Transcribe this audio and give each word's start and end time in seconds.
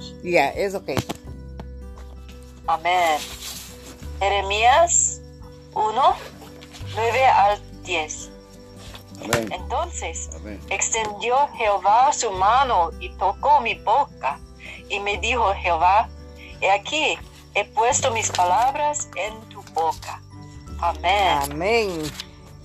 hermanos. 0.00 0.14
Ya, 0.22 0.48
es 0.50 0.74
ok. 0.74 0.90
Amén. 2.66 3.18
Jeremías 4.18 5.20
1, 5.74 6.14
9 6.94 7.26
al 7.26 7.82
10. 7.82 8.30
Amén. 9.22 9.52
Entonces 9.52 10.30
Amén. 10.36 10.60
extendió 10.70 11.36
Jehová 11.56 12.12
su 12.12 12.30
mano 12.32 12.90
y 13.00 13.10
tocó 13.16 13.60
mi 13.60 13.74
boca. 13.74 14.38
Y 14.88 15.00
me 15.00 15.18
dijo 15.18 15.52
Jehová, 15.54 16.08
he 16.60 16.70
aquí, 16.70 17.18
he 17.54 17.64
puesto 17.64 18.10
mis 18.10 18.30
palabras 18.30 19.08
en 19.16 19.40
tu 19.48 19.62
boca. 19.72 20.20
Amén. 20.80 21.38
Amén. 21.50 22.02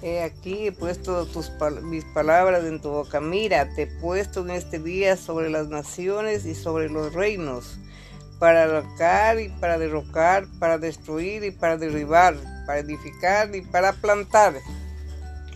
He 0.01 0.21
aquí 0.21 0.67
he 0.67 0.71
puesto 0.71 1.25
tus, 1.25 1.51
mis 1.83 2.03
palabras 2.05 2.63
en 2.65 2.81
tu 2.81 2.89
boca. 2.89 3.21
Mira, 3.21 3.69
te 3.75 3.83
he 3.83 3.87
puesto 3.87 4.41
en 4.41 4.51
este 4.51 4.79
día 4.79 5.17
sobre 5.17 5.49
las 5.49 5.67
naciones 5.67 6.45
y 6.45 6.53
sobre 6.53 6.89
los 6.89 7.13
reinos, 7.13 7.77
para 8.39 8.63
arrancar 8.63 9.39
y 9.39 9.49
para 9.49 9.77
derrocar, 9.77 10.45
para 10.59 10.77
destruir 10.77 11.43
y 11.43 11.51
para 11.51 11.77
derribar, 11.77 12.35
para 12.67 12.79
edificar 12.79 13.55
y 13.55 13.61
para 13.61 13.93
plantar. 13.93 14.55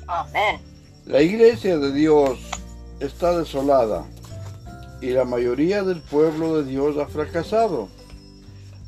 Amén. 0.07 0.59
La 1.05 1.21
iglesia 1.21 1.77
de 1.77 1.91
Dios 1.91 2.39
está 2.99 3.37
desolada 3.37 4.05
y 5.01 5.11
la 5.11 5.25
mayoría 5.25 5.83
del 5.83 6.01
pueblo 6.01 6.61
de 6.61 6.69
Dios 6.69 6.97
ha 6.97 7.07
fracasado. 7.07 7.89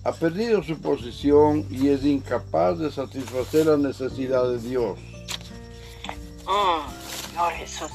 Ha 0.04 0.14
perdido 0.14 0.64
su 0.64 0.80
posición 0.80 1.66
y 1.70 1.90
es 1.90 2.04
incapaz 2.04 2.80
de 2.80 2.92
satisfacer 2.92 3.68
la 3.68 3.78
necesidad 3.78 4.50
de 4.50 4.58
Dios. 4.58 4.98
Mm, 6.52 7.30
Señor 7.30 7.54
Jesús. 7.54 7.92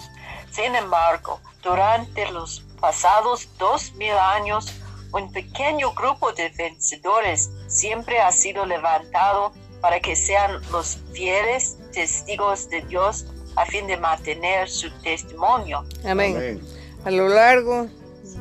Sin 0.50 0.74
embargo, 0.74 1.40
durante 1.62 2.30
los 2.30 2.64
pasados 2.80 3.48
dos 3.58 3.92
mil 3.94 4.12
años, 4.12 4.72
un 5.12 5.30
pequeño 5.30 5.92
grupo 5.92 6.32
de 6.32 6.48
vencedores 6.48 7.50
siempre 7.68 8.18
ha 8.18 8.32
sido 8.32 8.64
levantado 8.64 9.52
para 9.82 10.00
que 10.00 10.16
sean 10.16 10.62
los 10.72 10.98
fieles 11.12 11.76
testigos 11.92 12.70
de 12.70 12.80
Dios 12.82 13.26
a 13.56 13.66
fin 13.66 13.86
de 13.86 13.98
mantener 13.98 14.70
su 14.70 14.90
testimonio. 15.02 15.84
Amén. 16.04 16.36
Amén. 16.36 16.60
A 17.04 17.10
lo 17.10 17.28
largo 17.28 17.88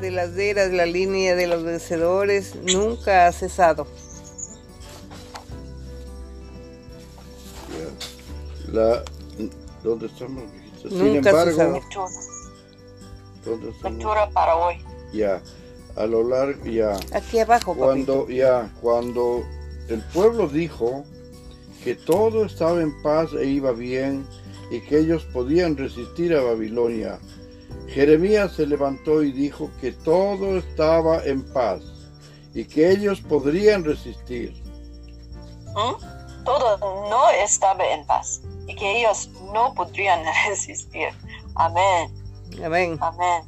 de 0.00 0.10
las 0.10 0.36
eras, 0.38 0.70
la 0.72 0.86
línea 0.86 1.34
de 1.34 1.46
los 1.46 1.62
vencedores 1.62 2.54
nunca 2.56 3.26
ha 3.26 3.32
cesado. 3.32 3.86
La, 8.72 9.02
¿Dónde 9.86 10.06
estamos? 10.06 10.42
mijita? 10.52 10.88
Sin 10.88 10.98
Nunca 10.98 11.30
embargo, 11.30 11.50
cesado. 11.52 11.72
Lectura, 11.74 12.06
¿dónde 13.44 13.70
estamos? 13.70 13.98
lectura 13.98 14.30
para 14.30 14.56
hoy. 14.56 14.84
Ya, 15.12 15.40
a 15.94 16.06
lo 16.06 16.28
largo, 16.28 16.64
ya. 16.64 16.98
Aquí 17.12 17.38
abajo, 17.38 17.72
papito. 17.72 17.84
Cuando, 17.86 18.28
ya, 18.28 18.68
cuando 18.82 19.44
el 19.88 20.00
pueblo 20.12 20.48
dijo 20.48 21.04
que 21.84 21.94
todo 21.94 22.46
estaba 22.46 22.82
en 22.82 23.00
paz 23.00 23.32
e 23.34 23.46
iba 23.46 23.70
bien 23.70 24.26
y 24.72 24.80
que 24.80 24.98
ellos 24.98 25.24
podían 25.32 25.76
resistir 25.76 26.34
a 26.34 26.42
Babilonia, 26.42 27.20
Jeremías 27.86 28.54
se 28.56 28.66
levantó 28.66 29.22
y 29.22 29.30
dijo 29.30 29.70
que 29.80 29.92
todo 29.92 30.58
estaba 30.58 31.24
en 31.24 31.44
paz 31.52 31.84
y 32.54 32.64
que 32.64 32.90
ellos 32.90 33.20
podrían 33.20 33.84
resistir. 33.84 34.52
¿Mm? 35.76 36.44
Todo 36.44 36.76
no 37.08 37.30
estaba 37.30 37.86
en 37.86 38.04
paz 38.04 38.42
y 38.66 38.74
que 38.74 39.00
ellos 39.00 39.30
no 39.52 39.74
podrían 39.74 40.22
resistir. 40.48 41.08
Amén. 41.54 42.10
Amén. 42.64 42.98
Amén. 43.00 43.42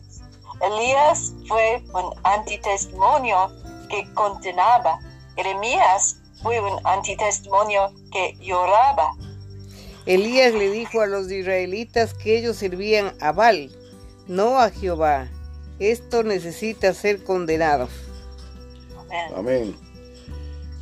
Elías 0.61 1.33
fue 1.47 1.83
un 1.95 2.13
antitestimonio 2.25 3.53
que 3.89 4.13
condenaba. 4.15 4.99
Jeremías 5.37 6.17
fue 6.43 6.61
un 6.61 6.79
antitestimonio 6.85 7.93
que 8.11 8.37
lloraba. 8.41 9.13
Elías 10.07 10.55
le 10.55 10.71
dijo 10.71 11.01
a 11.01 11.07
los 11.07 11.31
israelitas 11.31 12.15
que 12.15 12.39
ellos 12.39 12.57
servían 12.57 13.15
a 13.21 13.33
Baal, 13.33 13.71
no 14.27 14.59
a 14.59 14.71
Jehová. 14.71 15.29
Esto 15.79 16.23
necesita 16.23 16.93
ser 16.95 17.23
condenado. 17.23 17.89
Amén. 18.99 19.33
Amén. 19.37 19.77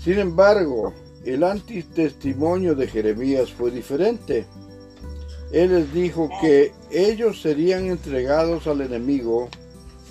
Sin 0.02 0.18
embargo, 0.18 0.94
el 1.26 1.42
antitestimonio 1.42 2.74
de 2.74 2.86
Jeremías 2.86 3.52
fue 3.52 3.70
diferente. 3.70 4.46
Él 5.52 5.72
les 5.74 5.92
dijo 5.92 6.30
que 6.40 6.72
ellos 6.90 7.42
serían 7.42 7.86
entregados 7.86 8.66
al 8.66 8.80
enemigo, 8.80 9.48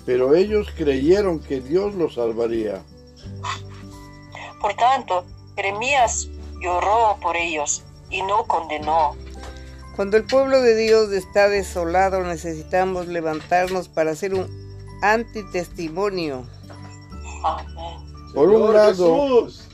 pero 0.04 0.34
ellos 0.34 0.68
creyeron 0.76 1.40
que 1.40 1.60
Dios 1.60 1.94
los 1.94 2.14
salvaría. 2.14 2.82
Por 4.60 4.74
tanto, 4.74 5.24
Jeremías 5.56 6.28
lloró 6.60 7.18
por 7.22 7.36
ellos 7.36 7.82
y 8.10 8.22
no 8.22 8.44
condenó. 8.44 9.16
Cuando 9.96 10.18
el 10.18 10.24
pueblo 10.24 10.60
de 10.60 10.76
Dios 10.76 11.10
está 11.12 11.48
desolado, 11.48 12.22
necesitamos 12.22 13.06
levantarnos 13.06 13.88
para 13.88 14.10
hacer 14.10 14.34
un 14.34 14.46
antitestimonio. 15.02 16.44
Amén. 17.42 18.06
Por 18.34 18.48
un 18.48 18.56
Señor 18.56 18.74
lado, 18.74 19.44
Jesús. 19.46 19.65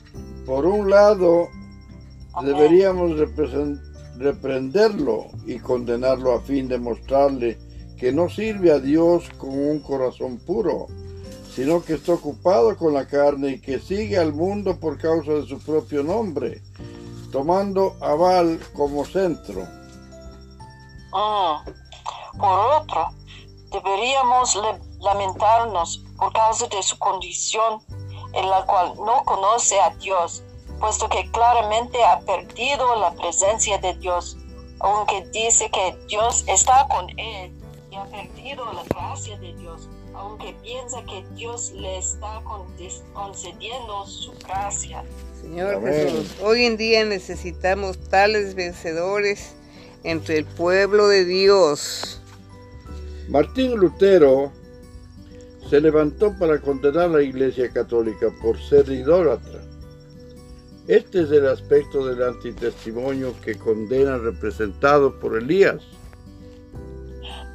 Por 0.47 0.67
un 0.67 0.91
lado, 0.91 1.49
Amén. 2.35 2.55
deberíamos 2.55 3.13
reprenderlo 4.19 5.27
y 5.47 5.59
condenarlo 5.59 6.33
a 6.33 6.41
fin 6.41 6.69
de 6.69 6.79
mostrarle 6.79 7.59
que 7.99 8.13
no 8.13 8.29
sirve 8.29 8.73
a 8.73 8.79
Dios 8.79 9.29
con 9.39 9.51
un 9.51 9.81
corazón 9.81 10.39
puro, 10.39 10.89
sino 11.55 11.85
que 11.85 11.95
está 11.95 12.15
ocupado 12.15 12.77
con 12.77 12.95
la 12.95 13.07
carne 13.07 13.51
y 13.51 13.61
que 13.61 13.79
sigue 13.79 14.19
al 14.19 14.33
mundo 14.33 14.79
por 14.81 14.99
causa 14.99 15.33
de 15.33 15.47
su 15.47 15.59
propio 15.59 16.03
nombre, 16.03 16.63
tomando 17.31 17.97
a 18.01 18.15
Baal 18.15 18.59
como 18.73 19.05
centro. 19.05 19.63
Mm. 21.13 22.39
Por 22.39 22.61
otro, 22.81 23.09
deberíamos 23.71 24.59
lamentarnos 25.01 26.03
por 26.17 26.33
causa 26.33 26.67
de 26.69 26.83
su 26.83 26.99
condición 26.99 27.81
en 28.33 28.51
la 28.51 28.65
cual 28.67 28.95
no 28.97 29.23
conoce 29.25 29.79
a 29.81 29.91
Dios, 29.97 30.43
puesto 30.81 31.09
que 31.09 31.31
claramente 31.31 32.03
ha 32.05 32.21
perdido 32.21 32.97
la 32.97 33.15
presencia 33.15 33.79
de 33.79 33.95
Dios, 33.95 34.37
aunque 34.81 35.25
dice 35.33 35.71
que 35.71 35.97
Dios 36.09 36.45
está 36.47 36.87
con 36.89 37.09
él 37.19 37.53
y 37.91 37.97
ha 37.97 38.05
perdido 38.07 38.65
la 38.73 38.83
gracia 38.85 39.39
de 39.39 39.55
Dios, 39.55 39.89
aunque 40.15 40.55
piensa 40.63 41.03
que 41.05 41.25
Dios 41.35 41.71
le 41.73 41.99
está 41.99 42.43
concediendo 43.13 44.07
su 44.07 44.33
gracia. 44.47 45.05
Señor 45.41 45.75
Amén. 45.75 45.93
Jesús, 45.93 46.37
hoy 46.43 46.65
en 46.65 46.77
día 46.77 47.05
necesitamos 47.05 47.99
tales 48.09 48.55
vencedores 48.55 49.55
entre 50.05 50.39
el 50.39 50.45
pueblo 50.45 51.09
de 51.09 51.25
Dios. 51.25 52.21
Martín 53.29 53.77
Lutero 53.77 54.53
se 55.73 55.81
levantó 55.81 56.39
para 56.39 56.61
condenar 56.61 57.05
a 57.05 57.09
la 57.09 57.23
Iglesia 57.23 57.73
Católica 57.73 58.27
por 58.43 58.61
ser 58.61 58.87
idólatra. 58.91 59.59
Este 60.87 61.23
es 61.23 61.31
el 61.31 61.49
aspecto 61.49 62.05
del 62.05 62.23
antitestimonio 62.23 63.35
que 63.41 63.59
condena 63.59 64.19
representado 64.19 65.19
por 65.19 65.35
Elías. 65.35 65.81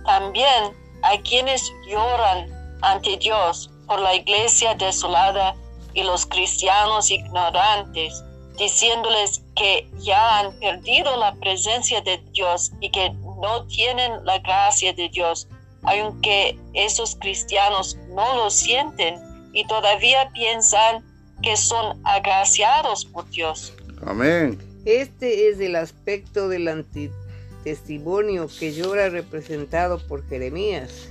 También 0.04 0.74
hay 1.04 1.20
quienes 1.20 1.72
lloran 1.88 2.50
ante 2.82 3.18
Dios 3.18 3.70
por 3.86 4.00
la 4.00 4.16
iglesia 4.16 4.74
desolada 4.74 5.56
y 5.94 6.02
los 6.02 6.26
cristianos 6.26 7.12
ignorantes, 7.12 8.24
diciéndoles 8.58 9.44
que 9.56 9.88
ya 10.00 10.40
han 10.40 10.58
perdido 10.58 11.16
la 11.18 11.36
presencia 11.36 12.02
de 12.02 12.18
Dios 12.32 12.72
y 12.80 12.90
que 12.90 13.12
no 13.12 13.68
tienen 13.68 14.26
la 14.26 14.40
gracia 14.40 14.92
de 14.94 15.08
Dios, 15.10 15.48
aunque 15.88 16.60
esos 16.74 17.16
cristianos 17.16 17.98
no 18.10 18.36
lo 18.36 18.50
sienten 18.50 19.16
y 19.54 19.66
todavía 19.68 20.30
piensan 20.34 21.04
que 21.42 21.56
son 21.56 22.00
agraciados 22.04 23.06
por 23.06 23.30
Dios. 23.30 23.74
Amén. 24.06 24.58
Este 24.86 25.50
es 25.50 25.60
el 25.60 25.76
aspecto 25.76 26.50
del 26.50 26.68
antitestimonio 26.68 28.48
que 28.60 28.74
llora 28.74 29.10
representado 29.10 30.00
por 30.08 30.28
Jeremías. 30.28 31.10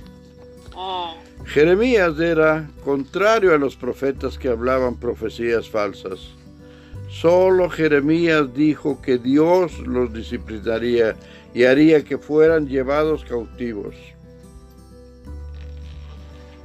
Mm. 0.75 1.45
Jeremías 1.45 2.19
era 2.19 2.69
contrario 2.83 3.53
a 3.53 3.57
los 3.57 3.75
profetas 3.75 4.37
que 4.37 4.49
hablaban 4.49 4.95
profecías 4.95 5.69
falsas. 5.69 6.19
Solo 7.09 7.69
Jeremías 7.69 8.53
dijo 8.53 9.01
que 9.01 9.17
Dios 9.17 9.79
los 9.79 10.13
disciplinaría 10.13 11.15
y 11.53 11.63
haría 11.63 12.03
que 12.03 12.17
fueran 12.17 12.67
llevados 12.67 13.23
cautivos. 13.23 13.95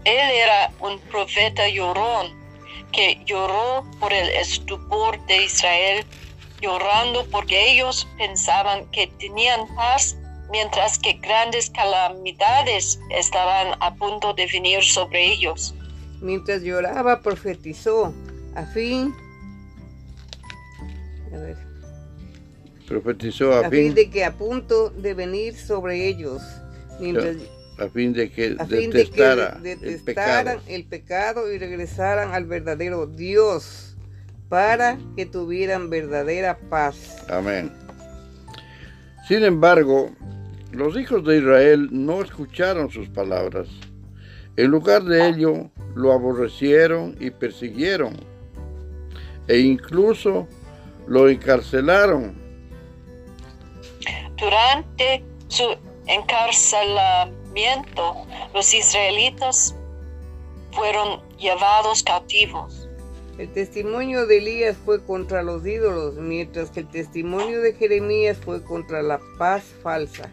Él 0.04 0.30
era 0.30 0.72
un 0.80 0.98
profeta 1.10 1.68
llorón 1.68 2.42
que 2.92 3.22
lloró 3.24 3.84
por 4.00 4.12
el 4.12 4.28
estupor 4.30 5.24
de 5.26 5.44
Israel, 5.44 6.04
llorando 6.60 7.26
porque 7.30 7.72
ellos 7.72 8.06
pensaban 8.18 8.90
que 8.90 9.06
tenían 9.18 9.66
paz 9.74 10.16
mientras 10.50 10.98
que 10.98 11.14
grandes 11.14 11.70
calamidades 11.70 13.00
estaban 13.10 13.76
a 13.80 13.94
punto 13.94 14.34
de 14.34 14.46
venir 14.46 14.84
sobre 14.84 15.32
ellos. 15.32 15.74
Mientras 16.20 16.62
lloraba, 16.62 17.20
profetizó 17.20 18.12
a 18.54 18.66
fin. 18.66 19.14
A 21.32 21.36
ver, 21.38 21.56
Profetizó 22.86 23.54
a, 23.54 23.66
a 23.66 23.70
fin, 23.70 23.86
fin 23.86 23.94
de 23.94 24.10
que 24.10 24.24
a 24.24 24.32
punto 24.32 24.90
de 24.90 25.14
venir 25.14 25.56
sobre 25.56 26.06
ellos, 26.06 26.42
mientras 27.00 27.36
a 27.78 27.88
fin 27.88 28.12
de 28.12 28.30
que 28.30 28.56
a 28.58 28.66
fin 28.66 28.90
de 28.90 28.90
que 28.90 28.98
detestara 28.98 29.56
el 29.56 29.62
detestaran 29.62 30.58
pecado. 30.58 30.62
el 30.68 30.84
pecado 30.84 31.52
y 31.52 31.58
regresaran 31.58 32.32
al 32.32 32.44
verdadero 32.46 33.06
Dios 33.06 33.96
para 34.48 34.98
que 35.16 35.24
tuvieran 35.24 35.88
verdadera 35.88 36.58
paz. 36.68 37.24
Amén. 37.30 37.72
Sin 39.26 39.44
embargo, 39.44 40.10
los 40.72 40.96
hijos 40.96 41.24
de 41.24 41.38
Israel 41.38 41.88
no 41.90 42.20
escucharon 42.22 42.90
sus 42.90 43.08
palabras. 43.08 43.68
En 44.56 44.66
lugar 44.66 45.04
de 45.04 45.28
ello, 45.28 45.70
lo 45.94 46.12
aborrecieron 46.12 47.16
y 47.18 47.30
persiguieron. 47.30 48.14
E 49.48 49.58
incluso 49.58 50.46
lo 51.06 51.28
encarcelaron. 51.28 52.34
Durante 54.36 55.24
su 55.48 55.76
encarcelamiento, 56.06 57.41
los 58.54 58.74
israelitas 58.74 59.74
fueron 60.72 61.20
llevados 61.38 62.02
cautivos. 62.02 62.88
El 63.38 63.52
testimonio 63.52 64.26
de 64.26 64.38
Elías 64.38 64.76
fue 64.84 65.02
contra 65.02 65.42
los 65.42 65.66
ídolos, 65.66 66.14
mientras 66.14 66.70
que 66.70 66.80
el 66.80 66.88
testimonio 66.88 67.60
de 67.60 67.72
Jeremías 67.74 68.38
fue 68.44 68.62
contra 68.62 69.02
la 69.02 69.20
paz 69.38 69.64
falsa. 69.82 70.30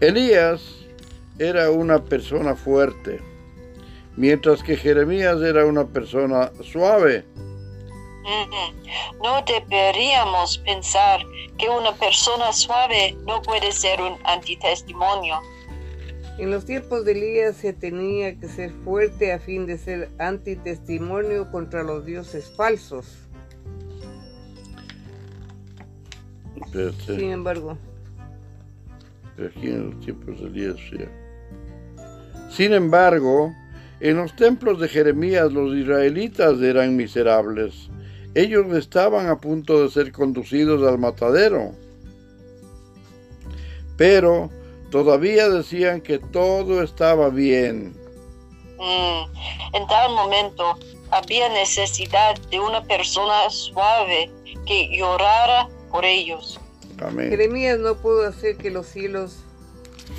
Elías 0.00 0.60
era 1.38 1.70
una 1.70 2.02
persona 2.02 2.56
fuerte, 2.56 3.20
mientras 4.16 4.62
que 4.62 4.76
Jeremías 4.76 5.40
era 5.40 5.64
una 5.64 5.86
persona 5.86 6.50
suave. 6.62 7.24
Ujú. 8.24 9.22
No 9.22 9.42
deberíamos 9.42 10.58
pensar 10.58 11.20
que 11.58 11.68
una 11.68 11.94
persona 11.94 12.52
suave 12.52 13.16
no 13.24 13.40
puede 13.42 13.72
ser 13.72 14.00
un 14.00 14.18
antitestimonio. 14.24 15.40
En 16.38 16.50
los 16.50 16.64
tiempos 16.64 17.04
de 17.04 17.12
Elías 17.12 17.56
se 17.56 17.72
tenía 17.72 18.38
que 18.38 18.48
ser 18.48 18.70
fuerte 18.70 19.32
a 19.32 19.38
fin 19.38 19.66
de 19.66 19.76
ser 19.76 20.08
antitestimonio 20.18 21.50
contra 21.50 21.82
los 21.82 22.06
dioses 22.06 22.50
falsos. 22.56 23.18
Sin 27.06 27.30
embargo, 27.30 27.76
aquí 29.36 29.66
en 29.66 29.90
los 29.90 30.00
tiempos 30.00 30.40
de 30.40 30.46
Elías, 30.46 30.76
sí. 30.90 30.96
Sin 32.48 32.72
embargo, 32.72 33.54
en 34.00 34.16
los 34.16 34.34
templos 34.34 34.80
de 34.80 34.88
Jeremías 34.88 35.52
los 35.52 35.76
israelitas 35.76 36.60
eran 36.62 36.96
miserables. 36.96 37.90
Ellos 38.34 38.74
estaban 38.74 39.28
a 39.28 39.38
punto 39.38 39.82
de 39.82 39.90
ser 39.90 40.12
conducidos 40.12 40.82
al 40.86 40.98
matadero. 40.98 41.72
Pero 43.98 44.50
todavía 44.92 45.48
decían 45.48 46.02
que 46.02 46.18
todo 46.18 46.82
estaba 46.82 47.30
bien. 47.30 47.96
Mm, 48.78 49.24
En 49.74 49.86
tal 49.88 50.12
momento 50.12 50.78
había 51.10 51.48
necesidad 51.48 52.38
de 52.50 52.60
una 52.60 52.84
persona 52.84 53.48
suave 53.48 54.30
que 54.66 54.94
llorara 54.96 55.68
por 55.90 56.04
ellos. 56.04 56.60
Amén. 57.02 57.30
Jeremías 57.30 57.78
no 57.78 57.96
pudo 57.96 58.28
hacer 58.28 58.56
que 58.58 58.70
los 58.70 58.86
cielos 58.86 59.38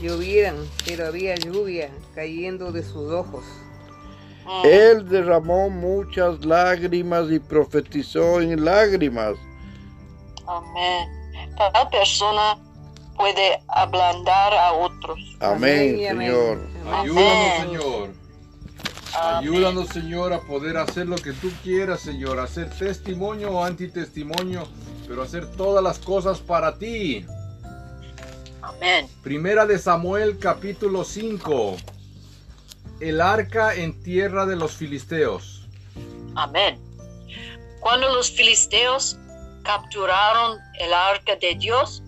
llovieran, 0.02 0.56
pero 0.86 1.06
había 1.08 1.36
lluvia 1.36 1.92
cayendo 2.16 2.72
de 2.72 2.82
sus 2.84 3.12
ojos. 3.12 3.46
Mm, 4.46 4.66
Él 4.66 5.08
derramó 5.08 5.70
muchas 5.70 6.44
lágrimas 6.44 7.32
y 7.32 7.40
profetizó 7.40 8.42
en 8.42 8.66
lágrimas. 8.66 9.36
Amén. 10.48 11.08
Tal 11.58 11.90
persona 11.90 12.58
puede 13.16 13.62
ablandar 13.68 14.54
a 14.54 14.74
otros. 14.74 15.20
Amén. 15.40 15.98
Señor. 15.98 16.60
Ayúdanos, 16.92 17.10
Amén. 17.10 17.62
Señor. 17.62 18.10
Amén. 19.16 19.38
Ayúdanos, 19.38 19.90
Señor, 19.90 20.34
a 20.34 20.42
poder 20.42 20.78
hacer 20.78 21.08
lo 21.08 21.16
que 21.16 21.34
tú 21.34 21.52
quieras, 21.64 22.02
Señor. 22.02 22.40
Hacer 22.40 22.70
testimonio 22.70 23.52
o 23.52 23.64
antitestimonio, 23.64 24.68
pero 25.08 25.22
hacer 25.22 25.46
todas 25.52 25.84
las 25.84 26.00
cosas 26.00 26.40
para 26.40 26.78
ti. 26.78 27.26
Amén. 28.62 29.08
Primera 29.22 29.66
de 29.66 29.78
Samuel, 29.78 30.40
capítulo 30.40 31.04
5. 31.04 31.78
El 33.00 33.22
arca 33.22 33.76
en 33.76 34.02
tierra 34.02 34.46
de 34.46 34.56
los 34.56 34.74
filisteos. 34.74 35.68
Amén. 36.36 36.80
Cuando 37.82 38.08
los 38.16 38.32
filisteos 38.32 39.18
capturaron 39.64 40.60
el 40.80 40.94
arca 40.94 41.36
de 41.36 41.56
Dios, 41.56 42.03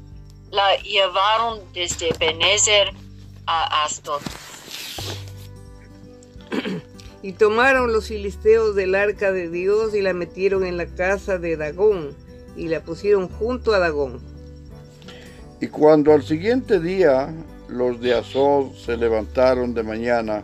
la 0.55 0.77
llevaron 0.77 1.59
desde 1.73 2.11
Benezer 2.17 2.91
a 3.45 3.83
Asdod. 3.83 4.21
Y 7.21 7.33
tomaron 7.33 7.91
los 7.91 8.07
filisteos 8.07 8.75
del 8.75 8.95
arca 8.95 9.31
de 9.33 9.49
Dios 9.49 9.93
y 9.93 10.01
la 10.01 10.13
metieron 10.13 10.65
en 10.65 10.77
la 10.77 10.85
casa 10.85 11.37
de 11.37 11.57
Dagón 11.57 12.15
y 12.55 12.69
la 12.69 12.81
pusieron 12.81 13.27
junto 13.27 13.73
a 13.73 13.79
Dagón. 13.79 14.21
Y 15.59 15.67
cuando 15.67 16.13
al 16.13 16.23
siguiente 16.23 16.79
día 16.79 17.33
los 17.67 17.99
de 17.99 18.13
Azod 18.13 18.73
se 18.75 18.95
levantaron 18.95 19.73
de 19.73 19.83
mañana, 19.83 20.43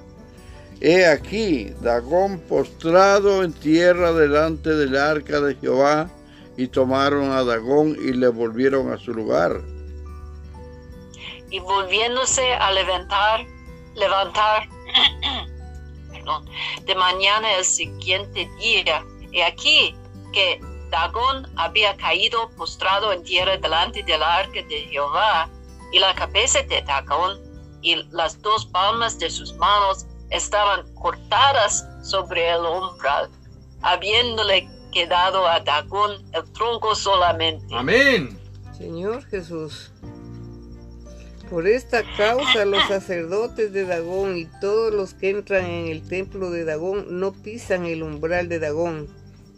he 0.82 1.06
aquí 1.06 1.72
Dagón 1.82 2.40
postrado 2.40 3.44
en 3.44 3.54
tierra 3.54 4.12
delante 4.12 4.72
del 4.72 4.98
arca 4.98 5.40
de 5.40 5.56
Jehová, 5.56 6.10
y 6.58 6.68
tomaron 6.68 7.32
a 7.32 7.44
Dagón 7.44 7.96
y 8.04 8.12
le 8.12 8.28
volvieron 8.28 8.92
a 8.92 8.98
su 8.98 9.14
lugar. 9.14 9.62
Y 11.52 11.60
volviéndose 11.60 12.54
a 12.54 12.72
levantar, 12.72 13.46
levantar 13.94 14.68
perdón, 16.12 16.46
de 16.84 16.96
mañana 16.96 17.54
el 17.58 17.66
siguiente 17.66 18.50
día. 18.60 19.06
Y 19.32 19.42
aquí 19.42 19.96
que 20.34 20.60
Dagón 20.90 21.48
había 21.56 21.96
caído 21.98 22.50
postrado 22.52 23.14
en 23.14 23.24
tierra 23.24 23.58
delante 23.58 24.04
del 24.04 24.24
arca 24.24 24.62
de 24.64 24.88
Jehová, 24.90 25.50
y 25.92 26.00
la 26.00 26.16
cabeza 26.16 26.62
de 26.64 26.82
Dagón 26.82 27.40
y 27.82 27.96
las 28.12 28.42
dos 28.42 28.66
palmas 28.66 29.20
de 29.20 29.30
sus 29.30 29.54
manos 29.56 30.06
estaban 30.30 30.94
cortadas 30.96 31.86
sobre 32.02 32.50
el 32.50 32.62
umbral, 32.62 33.30
habiéndole 33.82 34.70
quedado 34.92 35.48
a 35.48 35.60
Dagón 35.60 36.24
el 36.34 36.44
tronco 36.54 36.96
solamente. 36.96 37.76
Amén. 37.76 38.40
Señor 38.78 39.26
Jesús. 39.26 39.92
Por 41.52 41.68
esta 41.68 42.02
causa 42.16 42.64
los 42.64 42.82
sacerdotes 42.88 43.74
de 43.74 43.86
Dagón 43.86 44.38
y 44.38 44.46
todos 44.62 44.94
los 44.94 45.14
que 45.14 45.32
entran 45.32 45.66
en 45.66 45.88
el 45.90 46.02
templo 46.08 46.50
de 46.50 46.64
Dagón 46.64 47.20
no 47.20 47.34
pisan 47.34 47.86
el 47.86 48.04
umbral 48.04 48.48
de 48.48 48.58
Dagón 48.60 49.08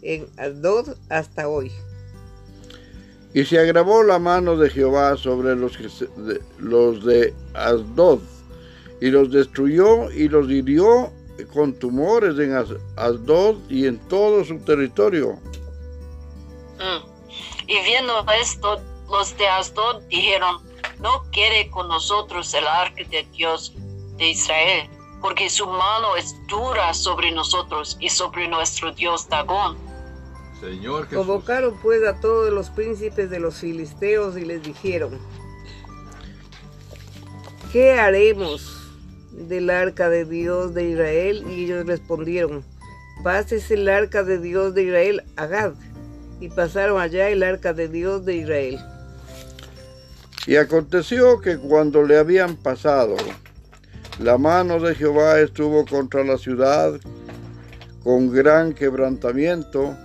en 0.02 0.26
Adod 0.36 0.96
hasta 1.08 1.46
hoy. 1.48 1.70
Y 3.32 3.44
se 3.44 3.60
agravó 3.60 4.02
la 4.02 4.18
mano 4.18 4.56
de 4.56 4.70
Jehová 4.70 5.16
sobre 5.16 5.54
los, 5.54 5.76
que 5.76 5.88
se- 5.88 6.08
de, 6.16 6.40
los 6.58 7.04
de 7.04 7.32
Asdod, 7.54 8.18
y 9.00 9.10
los 9.10 9.30
destruyó 9.30 10.10
y 10.10 10.28
los 10.28 10.50
hirió 10.50 11.12
con 11.52 11.74
tumores 11.74 12.36
en 12.40 12.54
As- 12.54 12.74
Asdod 12.96 13.56
y 13.70 13.86
en 13.86 13.98
todo 14.08 14.44
su 14.44 14.58
territorio. 14.58 15.34
Mm. 16.78 17.68
Y 17.68 17.84
viendo 17.84 18.24
esto, 18.42 18.80
los 19.08 19.36
de 19.38 19.46
Asdod 19.46 20.02
dijeron, 20.08 20.56
no 21.00 21.24
quiere 21.32 21.70
con 21.70 21.88
nosotros 21.88 22.52
el 22.54 22.66
arca 22.66 23.04
de 23.10 23.26
Dios 23.32 23.74
de 24.16 24.30
Israel, 24.30 24.88
porque 25.20 25.48
su 25.50 25.66
mano 25.66 26.16
es 26.16 26.34
dura 26.48 26.92
sobre 26.94 27.32
nosotros 27.32 27.96
y 28.00 28.08
sobre 28.08 28.48
nuestro 28.48 28.92
Dios 28.92 29.28
Dagón. 29.28 29.76
Señor 30.60 31.04
Jesús. 31.04 31.18
Convocaron 31.18 31.78
pues 31.82 32.06
a 32.06 32.20
todos 32.20 32.52
los 32.52 32.70
príncipes 32.70 33.30
de 33.30 33.40
los 33.40 33.56
filisteos 33.56 34.36
y 34.36 34.44
les 34.44 34.62
dijeron, 34.62 35.18
¿qué 37.72 37.92
haremos 37.92 38.92
del 39.32 39.70
arca 39.70 40.08
de 40.08 40.24
Dios 40.24 40.74
de 40.74 40.90
Israel? 40.90 41.44
Y 41.50 41.64
ellos 41.64 41.86
respondieron, 41.86 42.64
pases 43.22 43.70
el 43.70 43.88
arca 43.88 44.22
de 44.22 44.38
Dios 44.38 44.74
de 44.74 44.84
Israel 44.84 45.22
a 45.36 45.46
Gad. 45.46 45.72
Y 46.40 46.48
pasaron 46.50 47.00
allá 47.00 47.28
el 47.28 47.42
arca 47.42 47.72
de 47.72 47.88
Dios 47.88 48.24
de 48.24 48.36
Israel. 48.36 48.78
Y 50.46 50.56
aconteció 50.56 51.40
que 51.40 51.56
cuando 51.56 52.02
le 52.02 52.18
habían 52.18 52.56
pasado, 52.56 53.16
la 54.18 54.38
mano 54.38 54.78
de 54.78 54.94
Jehová 54.94 55.40
estuvo 55.40 55.84
contra 55.86 56.22
la 56.22 56.38
ciudad 56.38 57.00
con 58.02 58.30
gran 58.30 58.74
quebrantamiento 58.74 59.96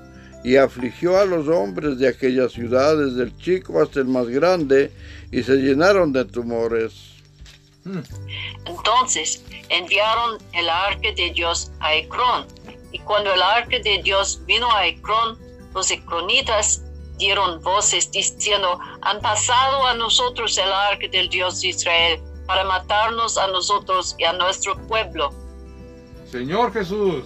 y 0.43 0.55
afligió 0.55 1.17
a 1.17 1.25
los 1.25 1.47
hombres 1.49 1.99
de 1.99 2.07
aquellas 2.07 2.53
ciudades, 2.53 3.15
del 3.15 3.35
chico 3.37 3.81
hasta 3.81 3.99
el 3.99 4.05
más 4.05 4.27
grande, 4.27 4.91
y 5.31 5.43
se 5.43 5.57
llenaron 5.57 6.13
de 6.13 6.23
tumores. 6.25 7.15
Mm. 7.83 7.99
Entonces 8.65 9.43
enviaron 9.67 10.37
el 10.53 10.69
arca 10.69 11.11
de 11.15 11.31
Dios 11.33 11.71
a 11.81 11.93
Ecrón. 11.95 12.47
Y 12.91 12.99
cuando 12.99 13.33
el 13.33 13.41
arca 13.41 13.77
de 13.79 14.01
Dios 14.01 14.41
vino 14.45 14.71
a 14.73 14.87
Ecrón, 14.87 15.37
los 15.75 15.91
ecronitas 15.91 16.83
dieron 17.19 17.61
voces 17.61 18.09
diciendo, 18.09 18.79
han 19.01 19.21
pasado 19.21 19.85
a 19.85 19.93
nosotros 19.93 20.57
el 20.57 20.71
arca 20.71 21.07
del 21.11 21.29
Dios 21.29 21.61
de 21.61 21.67
Israel 21.67 22.19
para 22.47 22.63
matarnos 22.63 23.37
a 23.37 23.47
nosotros 23.47 24.15
y 24.17 24.23
a 24.23 24.33
nuestro 24.33 24.75
pueblo. 24.87 25.29
Señor 26.31 26.73
Jesús. 26.73 27.23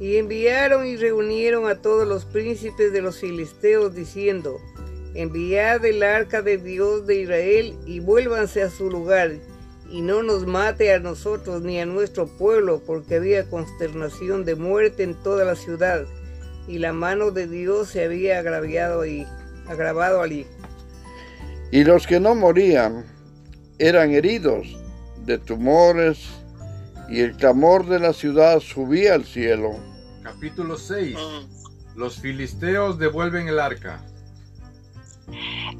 Y 0.00 0.16
enviaron 0.16 0.86
y 0.86 0.96
reunieron 0.96 1.68
a 1.68 1.80
todos 1.80 2.06
los 2.06 2.24
príncipes 2.24 2.92
de 2.92 3.02
los 3.02 3.18
filisteos 3.18 3.94
diciendo, 3.94 4.58
enviad 5.14 5.84
el 5.84 6.02
arca 6.02 6.42
de 6.42 6.56
Dios 6.56 7.06
de 7.06 7.22
Israel 7.22 7.76
y 7.86 8.00
vuélvanse 8.00 8.62
a 8.62 8.70
su 8.70 8.90
lugar 8.90 9.36
y 9.90 10.02
no 10.02 10.22
nos 10.22 10.46
mate 10.46 10.92
a 10.92 10.98
nosotros 10.98 11.62
ni 11.62 11.80
a 11.80 11.86
nuestro 11.86 12.26
pueblo, 12.26 12.80
porque 12.84 13.16
había 13.16 13.48
consternación 13.48 14.44
de 14.44 14.54
muerte 14.54 15.02
en 15.02 15.14
toda 15.14 15.44
la 15.44 15.56
ciudad, 15.56 16.06
y 16.68 16.78
la 16.78 16.92
mano 16.92 17.30
de 17.30 17.48
Dios 17.48 17.88
se 17.88 18.04
había 18.04 18.38
agraviado 18.38 19.06
y 19.06 19.26
agravado 19.66 20.22
allí. 20.22 20.46
Y 21.72 21.84
los 21.84 22.06
que 22.06 22.20
no 22.20 22.34
morían 22.34 23.04
eran 23.78 24.12
heridos 24.12 24.66
de 25.24 25.38
tumores, 25.38 26.28
y 27.08 27.20
el 27.20 27.36
clamor 27.36 27.86
de 27.86 27.98
la 27.98 28.12
ciudad 28.12 28.60
subía 28.60 29.14
al 29.14 29.24
cielo. 29.24 29.76
Capítulo 30.22 30.76
6. 30.76 31.16
Los 31.96 32.20
filisteos 32.20 32.98
devuelven 32.98 33.48
el 33.48 33.58
arca. 33.58 34.02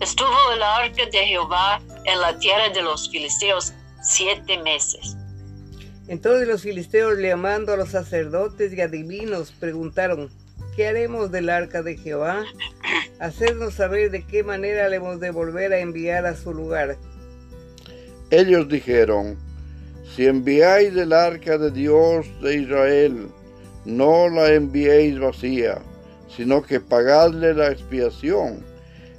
Estuvo 0.00 0.52
el 0.54 0.62
arca 0.62 1.04
de 1.10 1.18
Jehová 1.18 1.80
en 2.04 2.20
la 2.20 2.38
tierra 2.38 2.70
de 2.70 2.82
los 2.82 3.10
filisteos 3.10 3.72
siete 4.02 4.58
meses. 4.62 5.16
Entonces 6.08 6.48
los 6.48 6.62
filisteos, 6.62 7.18
llamando 7.18 7.74
a 7.74 7.76
los 7.76 7.90
sacerdotes 7.90 8.72
y 8.72 8.80
adivinos, 8.80 9.52
preguntaron, 9.52 10.30
¿qué 10.78 10.86
haremos 10.86 11.32
del 11.32 11.50
arca 11.50 11.82
de 11.82 11.96
Jehová? 11.96 12.44
Hacednos 13.18 13.74
saber 13.74 14.12
de 14.12 14.24
qué 14.24 14.44
manera 14.44 14.88
le 14.88 14.94
hemos 14.94 15.18
de 15.18 15.32
volver 15.32 15.72
a 15.72 15.80
enviar 15.80 16.24
a 16.24 16.36
su 16.36 16.54
lugar. 16.54 16.96
Ellos 18.30 18.68
dijeron, 18.68 19.36
si 20.14 20.26
enviáis 20.26 20.96
el 20.96 21.12
arca 21.12 21.58
de 21.58 21.72
Dios 21.72 22.26
de 22.40 22.58
Israel, 22.58 23.28
no 23.86 24.28
la 24.28 24.54
enviéis 24.54 25.18
vacía, 25.18 25.82
sino 26.28 26.62
que 26.62 26.78
pagadle 26.78 27.54
la 27.54 27.72
expiación. 27.72 28.64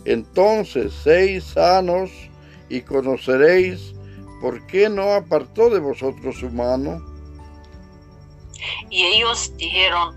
Entonces 0.06 0.94
seis 1.04 1.44
sanos 1.44 2.10
y 2.70 2.80
conoceréis 2.84 3.94
¿por 4.39 4.66
qué 4.68 4.88
no 4.88 5.12
apartó 5.12 5.70
de 5.70 5.82
vosotros 5.82 6.38
su 6.38 6.50
mano? 6.51 7.04
Y 8.89 9.04
ellos 9.04 9.51
dijeron, 9.58 10.16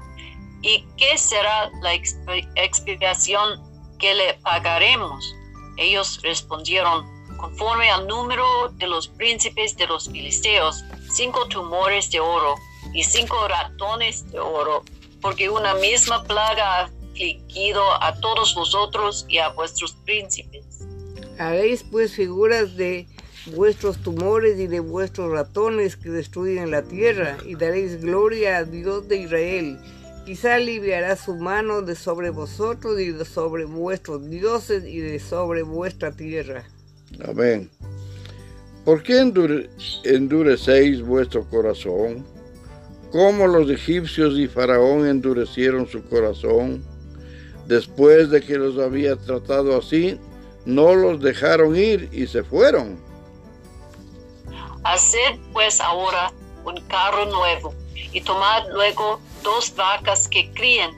¿y 0.62 0.87
qué 0.97 1.19
será 1.19 1.71
la 1.83 1.95
expiación 1.95 3.61
que 3.99 4.14
le 4.14 4.35
pagaremos? 4.42 5.35
Ellos 5.76 6.21
respondieron, 6.23 7.07
conforme 7.37 7.90
al 7.90 8.07
número 8.07 8.69
de 8.75 8.87
los 8.87 9.09
príncipes 9.09 9.76
de 9.76 9.87
los 9.87 10.09
filisteos, 10.09 10.85
cinco 11.12 11.47
tumores 11.49 12.11
de 12.11 12.21
oro 12.21 12.54
y 12.95 13.02
cinco 13.02 13.37
ratones 13.49 14.31
de 14.31 14.38
oro, 14.38 14.85
porque 15.21 15.50
una 15.50 15.75
misma 15.75 16.23
plaga 16.25 16.81
ha 16.81 16.85
afligido 16.85 17.83
a 18.02 18.14
todos 18.21 18.54
vosotros 18.54 19.26
y 19.28 19.38
a 19.38 19.49
vuestros 19.50 19.92
príncipes. 20.04 20.64
Haréis 21.38 21.83
pues 21.83 22.14
figuras 22.14 22.76
de 22.76 23.07
vuestros 23.47 23.99
tumores 23.99 24.59
y 24.59 24.66
de 24.66 24.81
vuestros 24.81 25.31
ratones 25.31 25.97
que 25.97 26.11
destruyen 26.11 26.71
la 26.71 26.83
tierra, 26.83 27.38
y 27.47 27.57
daréis 27.57 28.00
gloria 28.00 28.59
a 28.59 28.64
Dios 28.64 29.09
de 29.09 29.16
Israel. 29.16 29.78
Quizá 30.25 30.55
aliviará 30.55 31.17
su 31.17 31.35
mano 31.35 31.83
de 31.83 31.97
sobre 31.97 32.31
vosotros 32.31 33.00
y 33.00 33.11
de 33.11 33.25
sobre 33.25 33.64
vuestros 33.64 34.29
dioses 34.31 34.85
y 34.85 35.00
de 35.00 35.19
sobre 35.19 35.62
vuestra 35.62 36.12
tierra. 36.12 36.64
Amén. 37.29 37.69
¿Por 38.85 39.02
qué 39.02 39.19
endurecéis 40.05 41.02
vuestro 41.02 41.45
corazón? 41.49 42.25
¿Cómo 43.11 43.49
los 43.49 43.69
egipcios 43.69 44.38
y 44.38 44.47
Faraón 44.47 45.07
endurecieron 45.07 45.88
su 45.88 46.05
corazón? 46.05 46.85
Después 47.67 48.31
de 48.31 48.41
que 48.41 48.59
los 48.59 48.79
había 48.79 49.17
tratado 49.17 49.76
así, 49.76 50.19
no 50.64 50.95
los 50.95 51.21
dejaron 51.21 51.76
ir 51.76 52.09
y 52.12 52.29
se 52.29 52.45
fueron. 52.45 52.97
Haced 54.85 55.38
pues 55.52 55.81
ahora 55.81 56.33
un 56.64 56.81
carro 56.83 57.26
nuevo 57.26 57.82
y 58.13 58.21
tomad 58.21 58.69
luego 58.73 59.21
dos 59.43 59.75
vacas 59.75 60.29
que 60.29 60.51
críen, 60.53 60.91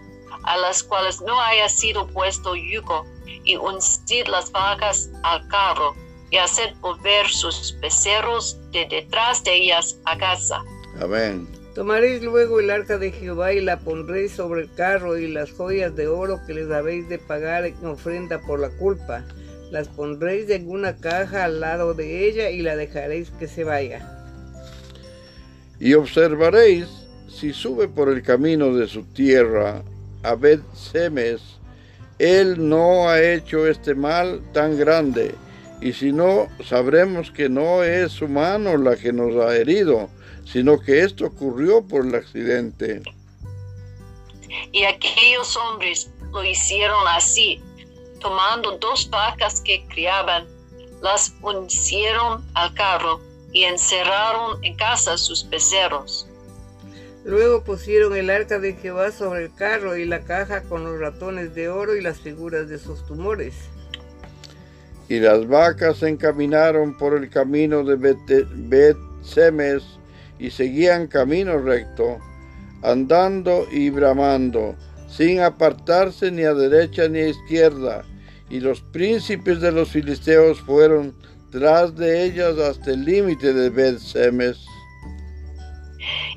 a 0.44 0.56
las 0.56 0.82
cuales 0.82 1.20
no 1.20 1.40
haya 1.40 1.68
sido 1.68 2.06
puesto 2.08 2.54
yugo, 2.54 3.06
y 3.44 3.56
uncid 3.56 4.26
las 4.26 4.50
vacas 4.52 5.10
al 5.22 5.46
carro, 5.48 5.94
y 6.30 6.36
haced 6.36 6.74
volver 6.80 7.28
sus 7.28 7.76
becerros 7.80 8.58
de 8.70 8.86
detrás 8.86 9.44
de 9.44 9.54
ellas 9.54 9.96
a 10.04 10.18
casa. 10.18 10.62
Amén. 11.00 11.48
Tomaréis 11.74 12.22
luego 12.22 12.60
el 12.60 12.70
arca 12.70 12.98
de 12.98 13.10
Jehová 13.10 13.52
y 13.52 13.60
la 13.60 13.80
pondréis 13.80 14.32
sobre 14.32 14.62
el 14.62 14.74
carro 14.74 15.16
y 15.18 15.26
las 15.26 15.50
joyas 15.52 15.94
de 15.96 16.06
oro 16.06 16.38
que 16.46 16.54
les 16.54 16.70
habéis 16.70 17.08
de 17.08 17.18
pagar 17.18 17.66
en 17.66 17.86
ofrenda 17.86 18.40
por 18.40 18.60
la 18.60 18.70
culpa 18.70 19.24
las 19.74 19.88
pondréis 19.88 20.48
en 20.50 20.70
una 20.70 20.96
caja 20.98 21.44
al 21.44 21.58
lado 21.58 21.94
de 21.94 22.28
ella 22.28 22.50
y 22.50 22.62
la 22.62 22.76
dejaréis 22.76 23.30
que 23.30 23.48
se 23.48 23.64
vaya. 23.64 24.13
Y 25.80 25.94
observaréis 25.94 26.86
si 27.28 27.52
sube 27.52 27.88
por 27.88 28.08
el 28.08 28.22
camino 28.22 28.74
de 28.74 28.86
su 28.86 29.02
tierra 29.04 29.82
a 30.22 30.34
Bet 30.34 30.62
Semes, 30.74 31.42
él 32.18 32.68
no 32.68 33.08
ha 33.08 33.20
hecho 33.20 33.66
este 33.66 33.94
mal 33.94 34.40
tan 34.52 34.78
grande, 34.78 35.34
y 35.80 35.92
si 35.92 36.12
no, 36.12 36.48
sabremos 36.64 37.30
que 37.30 37.48
no 37.48 37.82
es 37.82 38.12
su 38.12 38.28
mano 38.28 38.76
la 38.76 38.96
que 38.96 39.12
nos 39.12 39.34
ha 39.44 39.56
herido, 39.56 40.08
sino 40.44 40.80
que 40.80 41.00
esto 41.00 41.26
ocurrió 41.26 41.86
por 41.86 42.06
el 42.06 42.14
accidente. 42.14 43.02
Y 44.72 44.84
aquellos 44.84 45.56
hombres 45.56 46.10
lo 46.32 46.44
hicieron 46.44 47.06
así, 47.08 47.60
tomando 48.20 48.78
dos 48.78 49.10
vacas 49.10 49.60
que 49.60 49.84
criaban, 49.88 50.46
las 51.02 51.34
uncieron 51.42 52.44
al 52.54 52.72
carro 52.74 53.20
y 53.54 53.64
encerraron 53.64 54.62
en 54.62 54.76
casa 54.76 55.16
sus 55.16 55.48
becerros. 55.48 56.28
Luego 57.24 57.62
pusieron 57.64 58.14
el 58.14 58.28
arca 58.28 58.58
de 58.58 58.74
Jehová 58.74 59.12
sobre 59.12 59.44
el 59.44 59.54
carro 59.54 59.96
y 59.96 60.04
la 60.04 60.20
caja 60.24 60.62
con 60.64 60.84
los 60.84 60.98
ratones 61.00 61.54
de 61.54 61.70
oro 61.70 61.96
y 61.96 62.02
las 62.02 62.18
figuras 62.18 62.68
de 62.68 62.78
sus 62.78 63.06
tumores. 63.06 63.54
Y 65.08 65.20
las 65.20 65.46
vacas 65.46 65.98
se 65.98 66.08
encaminaron 66.08 66.98
por 66.98 67.14
el 67.16 67.30
camino 67.30 67.84
de 67.84 67.96
Bet-Semes 67.96 69.84
y 70.38 70.50
seguían 70.50 71.06
camino 71.06 71.56
recto, 71.58 72.18
andando 72.82 73.66
y 73.70 73.88
bramando, 73.88 74.74
sin 75.08 75.40
apartarse 75.40 76.32
ni 76.32 76.42
a 76.42 76.54
derecha 76.54 77.08
ni 77.08 77.20
a 77.20 77.28
izquierda, 77.28 78.04
y 78.50 78.58
los 78.58 78.80
príncipes 78.80 79.60
de 79.60 79.70
los 79.70 79.90
filisteos 79.90 80.60
fueron 80.60 81.14
tras 81.54 81.94
de 81.94 82.24
ellas 82.24 82.58
hasta 82.58 82.90
el 82.90 83.04
límite 83.04 83.52
de 83.52 83.70
Bet-Semes. 83.70 84.66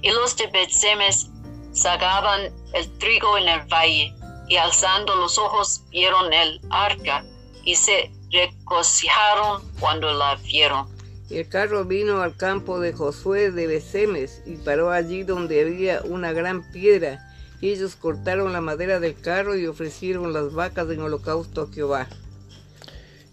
Y 0.04 0.12
los 0.12 0.38
de 0.38 0.46
Bet-Semes 0.46 1.32
sagaban 1.72 2.54
el 2.76 2.98
trigo 3.00 3.36
en 3.40 3.48
el 3.48 3.62
valle, 3.68 4.14
y 4.48 4.58
alzando 4.58 5.16
los 5.16 5.40
ojos 5.40 5.82
vieron 5.90 6.32
el 6.32 6.62
arca, 6.70 7.26
y 7.66 7.74
se 7.74 8.12
regocijaron 8.32 9.64
cuando 9.80 10.14
la 10.14 10.36
vieron. 10.36 10.88
Y 11.32 11.40
el 11.40 11.50
carro 11.50 11.84
vino 11.84 12.22
al 12.22 12.38
campo 12.38 12.80
de 12.80 12.94
Josué 12.94 13.50
de 13.50 13.66
Besemes 13.66 14.44
y 14.46 14.58
paró 14.58 14.92
allí 14.92 15.24
donde 15.24 15.62
había 15.62 16.02
una 16.04 16.32
gran 16.32 16.72
piedra 16.72 17.20
y 17.60 17.72
ellos 17.72 17.96
cortaron 17.96 18.54
la 18.54 18.62
madera 18.62 19.00
del 19.00 19.20
carro 19.20 19.58
y 19.58 19.66
ofrecieron 19.66 20.32
las 20.32 20.54
vacas 20.54 20.90
en 20.92 21.02
holocausto 21.02 21.64
a 21.64 21.74
Jehová. 21.74 22.08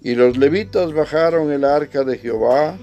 Y 0.04 0.14
los 0.14 0.36
levitas 0.36 0.92
bajaron 0.92 1.50
el 1.50 1.64
arca 1.64 2.04
de 2.04 2.18
Jehová 2.18 2.76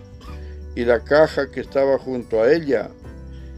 y 0.75 0.83
la 0.85 1.03
caja 1.03 1.51
que 1.51 1.59
estaba 1.59 1.99
junto 1.99 2.41
a 2.41 2.51
ella, 2.51 2.89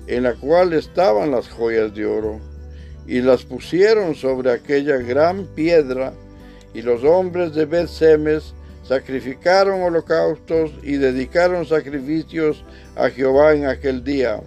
en 0.05 0.24
la 0.24 0.34
cual 0.34 0.74
estaban 0.74 1.32
las 1.32 1.48
joyas 1.48 1.96
de 1.96 2.05
oro, 2.05 2.41
y 3.08 3.22
las 3.22 3.46
pusieron 3.46 4.15
sobre 4.15 4.51
aquella 4.51 4.98
gran 4.98 5.46
piedra, 5.55 6.13
y 6.74 6.82
los 6.82 7.05
hombres 7.05 7.55
de 7.55 7.65
Bet-Semes 7.65 8.53
sacrificaron 8.84 9.82
holocaustos 9.82 10.72
y 10.84 10.98
dedicaron 10.98 11.65
sacrificios 11.65 12.65
a 12.98 13.10
Jehová 13.10 13.53
en 13.53 13.67
aquel 13.67 14.03
día. 14.03 14.41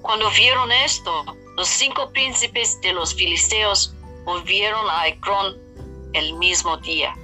Cuando 0.00 0.30
vieron 0.30 0.72
esto, 0.72 1.12
los 1.58 1.68
cinco 1.68 2.10
príncipes 2.10 2.80
de 2.80 2.94
los 2.94 3.14
filisteos 3.14 3.94
volvieron 4.24 4.86
a 4.90 5.08
Ecrón 5.08 5.58
el 6.14 6.32
mismo 6.38 6.78
día. 6.78 7.14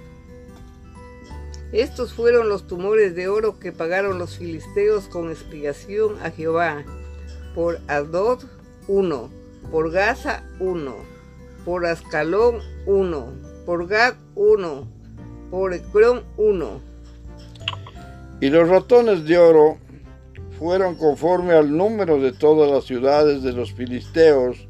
Estos 1.72 2.12
fueron 2.12 2.50
los 2.50 2.66
tumores 2.66 3.14
de 3.14 3.28
oro 3.28 3.58
que 3.58 3.72
pagaron 3.72 4.18
los 4.18 4.36
filisteos 4.36 5.04
con 5.04 5.30
expiación 5.30 6.16
a 6.22 6.30
Jehová. 6.30 6.84
Por 7.54 7.80
Adod, 7.88 8.44
uno. 8.88 9.30
Por 9.70 9.90
Gaza, 9.90 10.44
uno. 10.60 10.96
Por 11.64 11.86
Ascalón, 11.86 12.60
uno. 12.84 13.28
Por 13.64 13.88
Gad, 13.88 14.16
uno. 14.34 14.86
Por 15.50 15.72
Ecrón, 15.72 16.24
uno. 16.36 16.80
Y 18.40 18.50
los 18.50 18.68
ratones 18.68 19.24
de 19.24 19.38
oro 19.38 19.78
fueron 20.58 20.96
conforme 20.96 21.54
al 21.54 21.74
número 21.74 22.18
de 22.20 22.32
todas 22.32 22.70
las 22.70 22.84
ciudades 22.84 23.42
de 23.42 23.52
los 23.52 23.72
filisteos, 23.72 24.68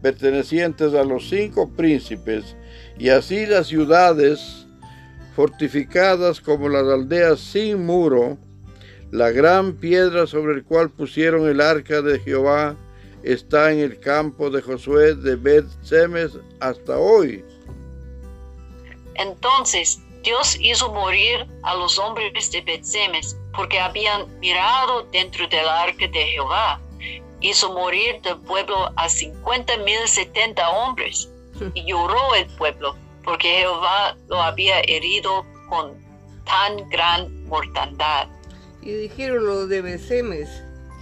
pertenecientes 0.00 0.94
a 0.94 1.02
los 1.02 1.28
cinco 1.28 1.70
príncipes, 1.70 2.56
y 2.98 3.08
así 3.08 3.46
las 3.46 3.66
ciudades 3.66 4.65
fortificadas 5.36 6.40
como 6.40 6.70
las 6.70 6.84
aldeas 6.84 7.38
sin 7.38 7.84
muro, 7.84 8.38
la 9.10 9.30
gran 9.30 9.74
piedra 9.74 10.26
sobre 10.26 10.54
el 10.54 10.64
cual 10.64 10.88
pusieron 10.88 11.46
el 11.46 11.60
arca 11.60 12.00
de 12.00 12.18
Jehová 12.18 12.74
está 13.22 13.70
en 13.70 13.80
el 13.80 14.00
campo 14.00 14.48
de 14.48 14.62
Josué 14.62 15.14
de 15.14 15.36
Bet 15.36 15.66
Semes 15.82 16.32
hasta 16.60 16.98
hoy. 16.98 17.44
Entonces 19.16 20.00
Dios 20.22 20.56
hizo 20.58 20.90
morir 20.92 21.46
a 21.64 21.74
los 21.74 21.98
hombres 21.98 22.50
de 22.50 22.62
Bet 22.62 22.82
Semes 22.82 23.36
porque 23.54 23.78
habían 23.78 24.40
mirado 24.40 25.02
dentro 25.12 25.46
del 25.48 25.68
arca 25.68 26.08
de 26.08 26.26
Jehová. 26.32 26.80
Hizo 27.40 27.74
morir 27.74 28.22
del 28.22 28.38
pueblo 28.38 28.90
a 28.96 29.08
cincuenta 29.10 29.76
mil 29.78 29.98
setenta 30.06 30.66
hombres 30.70 31.28
y 31.74 31.84
lloró 31.84 32.34
el 32.34 32.46
pueblo 32.56 32.96
porque 33.26 33.48
Jehová 33.48 34.16
lo 34.28 34.40
había 34.40 34.80
herido 34.82 35.44
con 35.68 35.94
tan 36.46 36.88
gran 36.88 37.44
mortandad. 37.46 38.28
Y 38.80 38.92
dijeron 38.92 39.44
los 39.44 39.68
de 39.68 39.82
Besemes, 39.82 40.48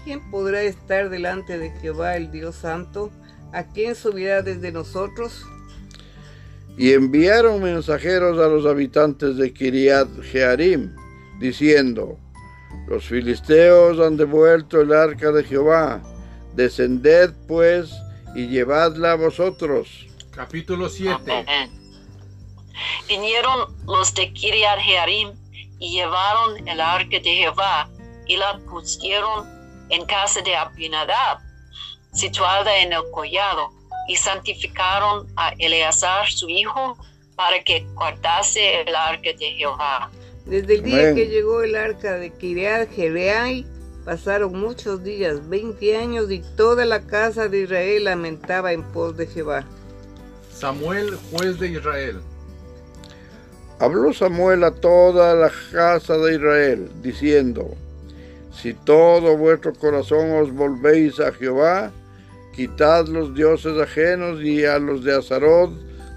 ¿quién 0.04 0.30
podrá 0.30 0.62
estar 0.62 1.10
delante 1.10 1.58
de 1.58 1.70
Jehová 1.82 2.16
el 2.16 2.32
Dios 2.32 2.56
Santo? 2.56 3.12
¿A 3.52 3.64
quién 3.64 3.94
subirá 3.94 4.40
desde 4.40 4.72
nosotros? 4.72 5.44
Y 6.78 6.94
enviaron 6.94 7.62
mensajeros 7.62 8.38
a 8.38 8.48
los 8.48 8.64
habitantes 8.64 9.36
de 9.36 9.52
Kiriat 9.52 10.08
Jearim, 10.22 10.96
diciendo, 11.38 12.18
los 12.88 13.04
filisteos 13.04 14.00
han 14.00 14.16
devuelto 14.16 14.80
el 14.80 14.92
arca 14.92 15.30
de 15.30 15.44
Jehová, 15.44 16.02
descended 16.56 17.32
pues 17.46 17.92
y 18.34 18.48
llevadla 18.48 19.12
a 19.12 19.16
vosotros. 19.16 20.08
Capítulo 20.32 20.88
7. 20.88 21.83
Vinieron 23.08 23.74
los 23.86 24.14
de 24.14 24.32
Kiriat 24.32 24.78
Jearim 24.80 25.32
y 25.78 25.92
llevaron 25.92 26.66
el 26.66 26.80
arca 26.80 27.18
de 27.18 27.34
Jehová 27.34 27.88
y 28.26 28.36
la 28.36 28.58
pusieron 28.70 29.48
en 29.90 30.04
casa 30.06 30.40
de 30.40 30.56
Abinadab, 30.56 31.38
situada 32.12 32.78
en 32.78 32.92
el 32.92 33.02
collado, 33.12 33.70
y 34.08 34.16
santificaron 34.16 35.26
a 35.36 35.52
Eleazar 35.58 36.28
su 36.30 36.48
hijo 36.48 36.96
para 37.36 37.62
que 37.62 37.86
guardase 37.94 38.82
el 38.82 38.94
arca 38.94 39.30
de 39.38 39.52
Jehová. 39.56 40.10
Desde 40.46 40.74
el 40.74 40.82
día 40.82 41.14
que 41.14 41.26
llegó 41.26 41.62
el 41.62 41.74
arca 41.74 42.14
de 42.14 42.30
Kiriat 42.32 42.90
Jereai, 42.94 43.66
pasaron 44.04 44.58
muchos 44.58 45.02
días, 45.02 45.48
20 45.48 45.96
años, 45.96 46.30
y 46.30 46.42
toda 46.56 46.84
la 46.84 47.06
casa 47.06 47.48
de 47.48 47.62
Israel 47.62 48.04
lamentaba 48.04 48.72
en 48.72 48.82
pos 48.92 49.16
de 49.16 49.26
Jehová. 49.26 49.64
Samuel, 50.54 51.18
juez 51.30 51.58
de 51.58 51.68
Israel. 51.68 52.20
Habló 53.80 54.12
Samuel 54.12 54.62
a 54.64 54.70
toda 54.70 55.34
la 55.34 55.50
casa 55.72 56.16
de 56.16 56.34
Israel, 56.34 56.88
diciendo, 57.02 57.74
Si 58.52 58.72
todo 58.72 59.36
vuestro 59.36 59.74
corazón 59.74 60.30
os 60.32 60.52
volvéis 60.52 61.18
a 61.18 61.32
Jehová, 61.32 61.90
quitad 62.54 63.08
los 63.08 63.34
dioses 63.34 63.80
ajenos 63.80 64.40
y 64.42 64.64
a 64.64 64.78
los 64.78 65.02
de 65.02 65.16
Azarod 65.16 65.70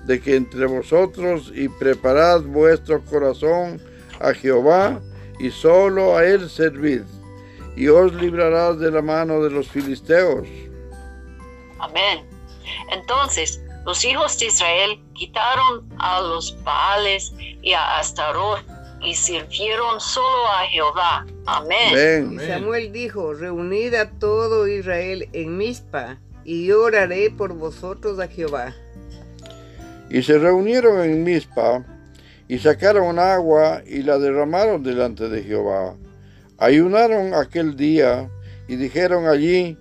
de 0.06 0.22
que 0.22 0.36
entre 0.36 0.66
vosotros 0.68 1.52
y 1.54 1.68
preparad 1.68 2.42
vuestro 2.42 3.04
corazón 3.04 3.82
a 4.20 4.34
Jehová 4.34 5.02
y 5.40 5.52
solo 5.52 6.16
a 6.18 6.26
él 6.26 6.50
servid, 6.50 7.02
y 7.76 7.88
os 7.90 8.14
librarás 8.14 8.80
de 8.80 8.90
la 8.90 9.02
mano 9.02 9.44
de 9.44 9.52
los 9.52 9.68
filisteos. 9.68 10.48
Amén. 11.80 12.26
Entonces 12.92 13.62
los 13.88 14.04
hijos 14.04 14.38
de 14.38 14.48
Israel 14.48 15.00
quitaron 15.14 15.88
a 15.98 16.20
los 16.20 16.62
Baales 16.66 17.32
y 17.62 17.72
a 17.72 18.00
Astaroth 18.00 18.60
y 19.02 19.14
sirvieron 19.14 20.02
solo 20.02 20.46
a 20.50 20.68
Jehová. 20.68 21.26
Amén. 21.46 22.34
Y 22.34 22.46
Samuel 22.46 22.92
dijo, 22.92 23.34
reunid 23.34 23.94
a 23.94 24.10
todo 24.10 24.68
Israel 24.68 25.30
en 25.32 25.56
Mizpa, 25.56 26.20
y 26.44 26.70
oraré 26.72 27.30
por 27.30 27.54
vosotros 27.54 28.20
a 28.20 28.28
Jehová. 28.28 28.76
Y 30.10 30.22
se 30.22 30.38
reunieron 30.38 31.02
en 31.02 31.24
Mizpa, 31.24 31.86
y 32.50 32.60
sacaron 32.60 33.18
agua 33.20 33.84
y 33.88 34.04
la 34.04 34.18
derramaron 34.18 34.84
delante 34.84 35.30
de 35.30 35.44
Jehová. 35.44 35.96
Ayunaron 36.58 37.34
aquel 37.34 37.78
día, 37.78 38.30
y 38.68 38.76
dijeron 38.76 39.28
allí, 39.28 39.78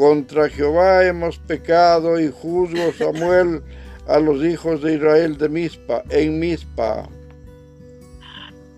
contra 0.00 0.48
Jehová 0.48 1.04
hemos 1.04 1.36
pecado 1.36 2.18
y 2.18 2.32
juzgo 2.32 2.90
Samuel 2.98 3.62
a 4.08 4.18
los 4.18 4.42
hijos 4.42 4.80
de 4.80 4.94
Israel 4.94 5.36
de 5.36 5.46
Mispa, 5.50 6.02
en 6.08 6.40
Mispa. 6.40 7.06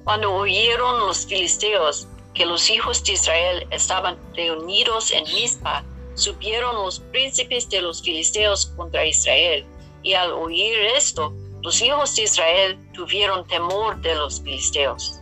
Cuando 0.02 0.34
oyeron 0.34 0.98
los 1.06 1.24
filisteos 1.24 2.08
que 2.34 2.44
los 2.44 2.68
hijos 2.68 3.04
de 3.04 3.12
Israel 3.12 3.64
estaban 3.70 4.16
reunidos 4.34 5.12
en 5.12 5.22
Mispa, 5.32 5.84
subieron 6.14 6.74
los 6.74 6.98
príncipes 7.12 7.70
de 7.70 7.82
los 7.82 8.02
filisteos 8.02 8.66
contra 8.76 9.06
Israel. 9.06 9.64
Y 10.02 10.14
al 10.14 10.32
oír 10.32 10.76
esto, 10.96 11.32
los 11.62 11.80
hijos 11.82 12.16
de 12.16 12.22
Israel 12.22 12.76
tuvieron 12.94 13.46
temor 13.46 14.00
de 14.00 14.16
los 14.16 14.42
filisteos. 14.42 15.20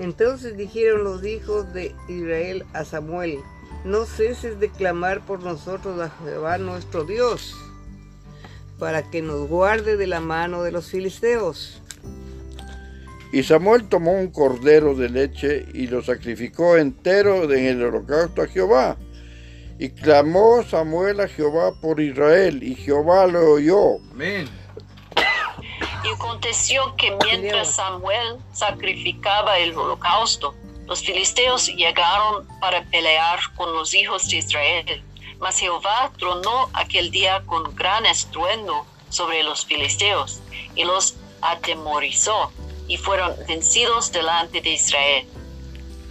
Entonces 0.00 0.56
dijeron 0.56 1.04
los 1.04 1.24
hijos 1.24 1.72
de 1.72 1.94
Israel 2.08 2.66
a 2.72 2.84
Samuel, 2.84 3.38
no 3.86 4.04
ceses 4.04 4.58
de 4.58 4.68
clamar 4.68 5.24
por 5.24 5.42
nosotros 5.42 6.00
a 6.00 6.10
Jehová 6.24 6.58
nuestro 6.58 7.04
Dios, 7.04 7.56
para 8.78 9.08
que 9.10 9.22
nos 9.22 9.48
guarde 9.48 9.96
de 9.96 10.08
la 10.08 10.20
mano 10.20 10.62
de 10.64 10.72
los 10.72 10.90
filisteos. 10.90 11.80
Y 13.32 13.44
Samuel 13.44 13.88
tomó 13.88 14.12
un 14.12 14.30
cordero 14.30 14.94
de 14.94 15.08
leche 15.08 15.66
y 15.72 15.86
lo 15.86 16.02
sacrificó 16.02 16.76
entero 16.76 17.44
en 17.52 17.66
el 17.66 17.82
holocausto 17.82 18.42
a 18.42 18.48
Jehová. 18.48 18.96
Y 19.78 19.90
clamó 19.90 20.62
Samuel 20.62 21.20
a 21.20 21.28
Jehová 21.28 21.72
por 21.80 22.00
Israel, 22.00 22.62
y 22.62 22.74
Jehová 22.74 23.26
lo 23.26 23.52
oyó. 23.52 23.98
Amén. 24.10 24.48
Y 26.02 26.14
aconteció 26.14 26.94
que 26.96 27.16
mientras 27.24 27.74
Samuel 27.74 28.38
sacrificaba 28.52 29.58
el 29.58 29.76
holocausto, 29.76 30.54
los 30.86 31.02
filisteos 31.02 31.66
llegaron 31.74 32.46
para 32.60 32.84
pelear 32.84 33.38
con 33.56 33.72
los 33.74 33.92
hijos 33.94 34.28
de 34.28 34.36
Israel, 34.36 35.02
mas 35.40 35.58
Jehová 35.58 36.12
tronó 36.18 36.70
aquel 36.72 37.10
día 37.10 37.42
con 37.46 37.74
gran 37.74 38.06
estruendo 38.06 38.86
sobre 39.10 39.42
los 39.42 39.66
filisteos 39.66 40.40
y 40.74 40.84
los 40.84 41.16
atemorizó 41.42 42.52
y 42.88 42.96
fueron 42.96 43.32
vencidos 43.48 44.12
delante 44.12 44.60
de 44.60 44.70
Israel. 44.70 45.26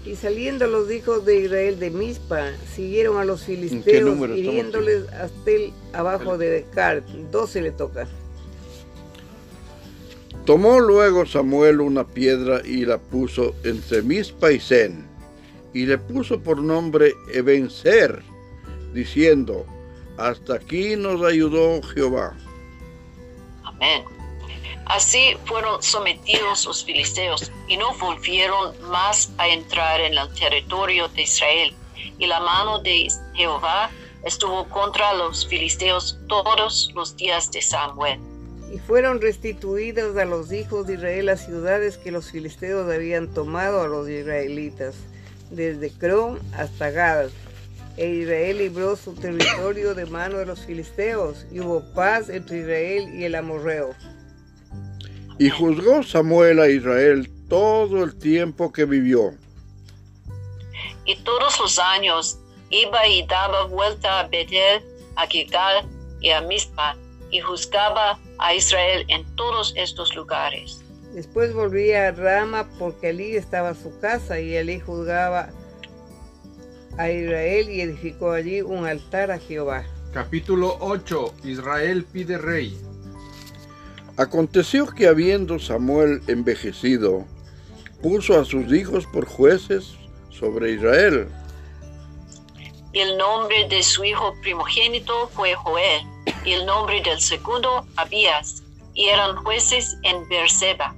Y 0.05 0.15
saliendo 0.15 0.67
los 0.67 0.91
hijos 0.91 1.25
de 1.25 1.39
Israel 1.39 1.79
de 1.79 1.89
Mizpa, 1.89 2.51
siguieron 2.75 3.17
a 3.17 3.25
los 3.25 3.43
filisteos, 3.43 4.29
hiriéndoles 4.29 5.11
hasta 5.13 5.49
el 5.49 5.73
abajo 5.93 6.37
de 6.37 6.49
Decar. 6.49 7.01
Doce 7.31 7.61
le 7.61 7.71
toca. 7.71 8.07
Tomó 10.45 10.79
luego 10.79 11.25
Samuel 11.25 11.81
una 11.81 12.03
piedra 12.03 12.61
y 12.63 12.85
la 12.85 12.99
puso 12.99 13.55
entre 13.63 14.03
Mispa 14.03 14.51
y 14.51 14.59
Zen, 14.59 15.07
y 15.73 15.87
le 15.87 15.97
puso 15.97 16.39
por 16.39 16.61
nombre 16.61 17.13
Ebenzer, 17.33 18.21
diciendo, 18.93 19.65
hasta 20.19 20.55
aquí 20.55 20.95
nos 20.95 21.23
ayudó 21.23 21.81
Jehová. 21.81 22.37
Amén. 23.63 24.05
Así 24.85 25.35
fueron 25.45 25.81
sometidos 25.81 26.65
los 26.65 26.85
filisteos 26.85 27.51
y 27.67 27.77
no 27.77 27.97
volvieron 27.97 28.79
más 28.91 29.31
a 29.39 29.47
entrar 29.47 29.99
en 29.99 30.15
el 30.15 30.31
territorio 30.35 31.07
de 31.07 31.23
Israel. 31.23 31.73
Y 32.19 32.27
la 32.27 32.39
mano 32.39 32.79
de 32.83 33.07
Jehová 33.33 33.89
estuvo 34.23 34.69
contra 34.69 35.11
los 35.15 35.47
filisteos 35.47 36.19
todos 36.27 36.91
los 36.93 37.17
días 37.17 37.51
de 37.51 37.63
Samuel. 37.63 38.19
Y 38.75 38.79
fueron 38.79 39.21
restituidas 39.21 40.17
a 40.17 40.25
los 40.25 40.51
hijos 40.51 40.85
de 40.85 40.95
Israel 40.95 41.27
las 41.27 41.45
ciudades 41.45 41.97
que 41.97 42.11
los 42.11 42.29
filisteos 42.29 42.93
habían 42.93 43.33
tomado 43.33 43.81
a 43.81 43.87
los 43.87 44.09
israelitas, 44.09 44.95
desde 45.49 45.91
Crom 45.91 46.39
hasta 46.51 46.91
Gad. 46.91 47.29
E 47.95 48.09
Israel 48.09 48.57
libró 48.57 48.97
su 48.97 49.13
territorio 49.13 49.95
de 49.95 50.05
mano 50.07 50.39
de 50.39 50.45
los 50.45 50.65
filisteos, 50.65 51.45
y 51.53 51.61
hubo 51.61 51.85
paz 51.93 52.27
entre 52.27 52.57
Israel 52.59 53.17
y 53.17 53.23
el 53.23 53.35
amorreo. 53.35 53.95
Y 55.39 55.49
juzgó 55.49 56.03
Samuel 56.03 56.59
a 56.59 56.67
Israel 56.67 57.31
todo 57.47 58.03
el 58.03 58.13
tiempo 58.19 58.73
que 58.73 58.83
vivió. 58.83 59.35
Y 61.05 61.15
todos 61.23 61.57
los 61.61 61.79
años 61.79 62.39
iba 62.71 63.07
y 63.07 63.25
daba 63.25 63.67
vuelta 63.67 64.19
a 64.19 64.27
Betel, 64.27 64.83
a 65.15 65.25
Gilgal 65.27 65.87
y 66.19 66.31
a 66.31 66.41
Mizpa, 66.41 66.97
y 67.31 67.39
juzgaba 67.39 68.19
a 68.39 68.53
Israel 68.53 69.05
en 69.07 69.23
todos 69.35 69.73
estos 69.75 70.15
lugares. 70.15 70.81
Después 71.13 71.53
volvía 71.53 72.09
a 72.09 72.11
Rama 72.11 72.67
porque 72.77 73.07
allí 73.07 73.35
estaba 73.35 73.73
su 73.73 73.97
casa 73.99 74.39
y 74.39 74.57
allí 74.57 74.79
juzgaba 74.79 75.49
a 76.97 77.09
Israel 77.09 77.69
y 77.69 77.81
edificó 77.81 78.31
allí 78.31 78.61
un 78.61 78.85
altar 78.85 79.31
a 79.31 79.39
Jehová. 79.39 79.85
Capítulo 80.13 80.77
8. 80.79 81.33
Israel 81.43 82.05
pide 82.11 82.37
rey. 82.37 82.77
Aconteció 84.17 84.87
que 84.87 85.07
habiendo 85.07 85.59
Samuel 85.59 86.21
envejecido, 86.27 87.25
puso 88.01 88.39
a 88.39 88.45
sus 88.45 88.71
hijos 88.71 89.05
por 89.07 89.25
jueces 89.25 89.95
sobre 90.29 90.71
Israel. 90.71 91.27
El 92.93 93.17
nombre 93.17 93.67
de 93.67 93.83
su 93.83 94.05
hijo 94.05 94.33
primogénito 94.41 95.27
fue 95.33 95.53
Joel, 95.55 96.01
y 96.45 96.53
el 96.53 96.65
nombre 96.65 97.01
del 97.01 97.19
segundo 97.19 97.85
Abías, 97.95 98.63
y 98.93 99.05
eran 99.05 99.35
jueces 99.37 99.97
en 100.03 100.27
Beerseba. 100.29 100.95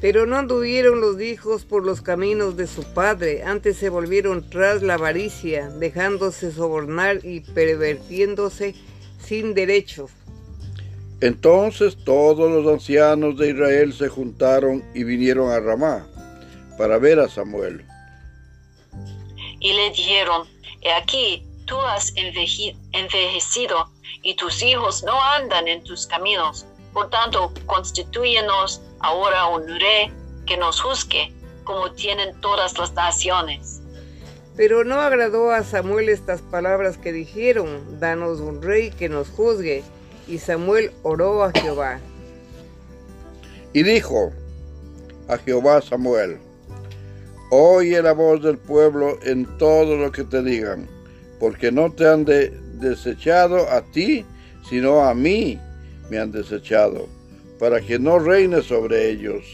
Pero 0.00 0.26
no 0.26 0.36
anduvieron 0.36 1.00
los 1.00 1.20
hijos 1.20 1.64
por 1.64 1.84
los 1.84 2.02
caminos 2.02 2.56
de 2.56 2.66
su 2.66 2.84
padre, 2.94 3.42
antes 3.42 3.76
se 3.76 3.88
volvieron 3.88 4.48
tras 4.48 4.82
la 4.82 4.94
avaricia, 4.94 5.68
dejándose 5.70 6.52
sobornar 6.52 7.24
y 7.24 7.40
pervertiéndose 7.40 8.74
sin 9.18 9.54
derecho. 9.54 10.08
Entonces 11.20 11.96
todos 12.04 12.48
los 12.50 12.72
ancianos 12.72 13.36
de 13.38 13.50
Israel 13.50 13.92
se 13.92 14.08
juntaron 14.08 14.84
y 14.94 15.02
vinieron 15.02 15.50
a 15.50 15.58
Ramá 15.58 16.06
para 16.78 16.98
ver 16.98 17.18
a 17.18 17.28
Samuel. 17.28 17.84
Y 19.58 19.72
le 19.72 19.90
dijeron, 19.90 20.46
he 20.80 20.92
aquí, 20.92 21.44
tú 21.66 21.76
has 21.80 22.14
enveje- 22.14 22.76
envejecido 22.92 23.90
y 24.22 24.34
tus 24.36 24.62
hijos 24.62 25.02
no 25.04 25.22
andan 25.22 25.68
en 25.68 25.82
tus 25.84 26.06
caminos. 26.06 26.66
Por 26.92 27.10
tanto, 27.10 27.52
constituyenos 27.66 28.82
ahora 29.00 29.46
un 29.46 29.66
rey 29.66 30.12
que 30.46 30.56
nos 30.56 30.80
juzgue, 30.80 31.32
como 31.64 31.92
tienen 31.92 32.40
todas 32.40 32.76
las 32.78 32.92
naciones. 32.94 33.80
Pero 34.56 34.82
no 34.84 35.00
agradó 35.00 35.52
a 35.52 35.62
Samuel 35.62 36.08
estas 36.08 36.42
palabras 36.42 36.96
que 36.96 37.12
dijeron, 37.12 38.00
danos 38.00 38.40
un 38.40 38.60
rey 38.62 38.90
que 38.90 39.08
nos 39.08 39.28
juzgue. 39.28 39.84
Y 40.26 40.38
Samuel 40.38 40.90
oró 41.04 41.44
a 41.44 41.52
Jehová. 41.52 42.00
Y 43.72 43.82
dijo 43.82 44.32
a 45.28 45.38
Jehová 45.38 45.80
Samuel, 45.80 46.40
Oye 47.50 48.02
la 48.02 48.12
voz 48.12 48.42
del 48.42 48.58
pueblo 48.58 49.18
en 49.22 49.46
todo 49.56 49.96
lo 49.96 50.12
que 50.12 50.24
te 50.24 50.42
digan, 50.42 50.86
porque 51.40 51.72
no 51.72 51.90
te 51.90 52.06
han 52.06 52.26
de- 52.26 52.52
desechado 52.78 53.68
a 53.70 53.82
ti, 53.82 54.24
sino 54.68 55.04
a 55.04 55.14
mí 55.14 55.58
me 56.10 56.18
han 56.18 56.32
desechado, 56.32 57.08
para 57.58 57.80
que 57.80 57.98
no 57.98 58.18
reine 58.18 58.62
sobre 58.62 59.10
ellos. 59.10 59.44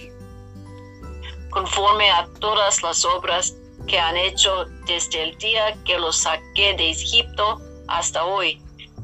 conforme 1.50 2.10
a 2.10 2.26
todas 2.40 2.82
las 2.82 3.04
obras 3.04 3.54
que 3.86 3.98
han 3.98 4.16
hecho 4.16 4.64
desde 4.86 5.22
el 5.22 5.38
día 5.38 5.76
que 5.84 5.96
los 5.98 6.18
saqué 6.18 6.74
de 6.76 6.90
Egipto 6.90 7.60
hasta 7.86 8.24
hoy, 8.24 8.60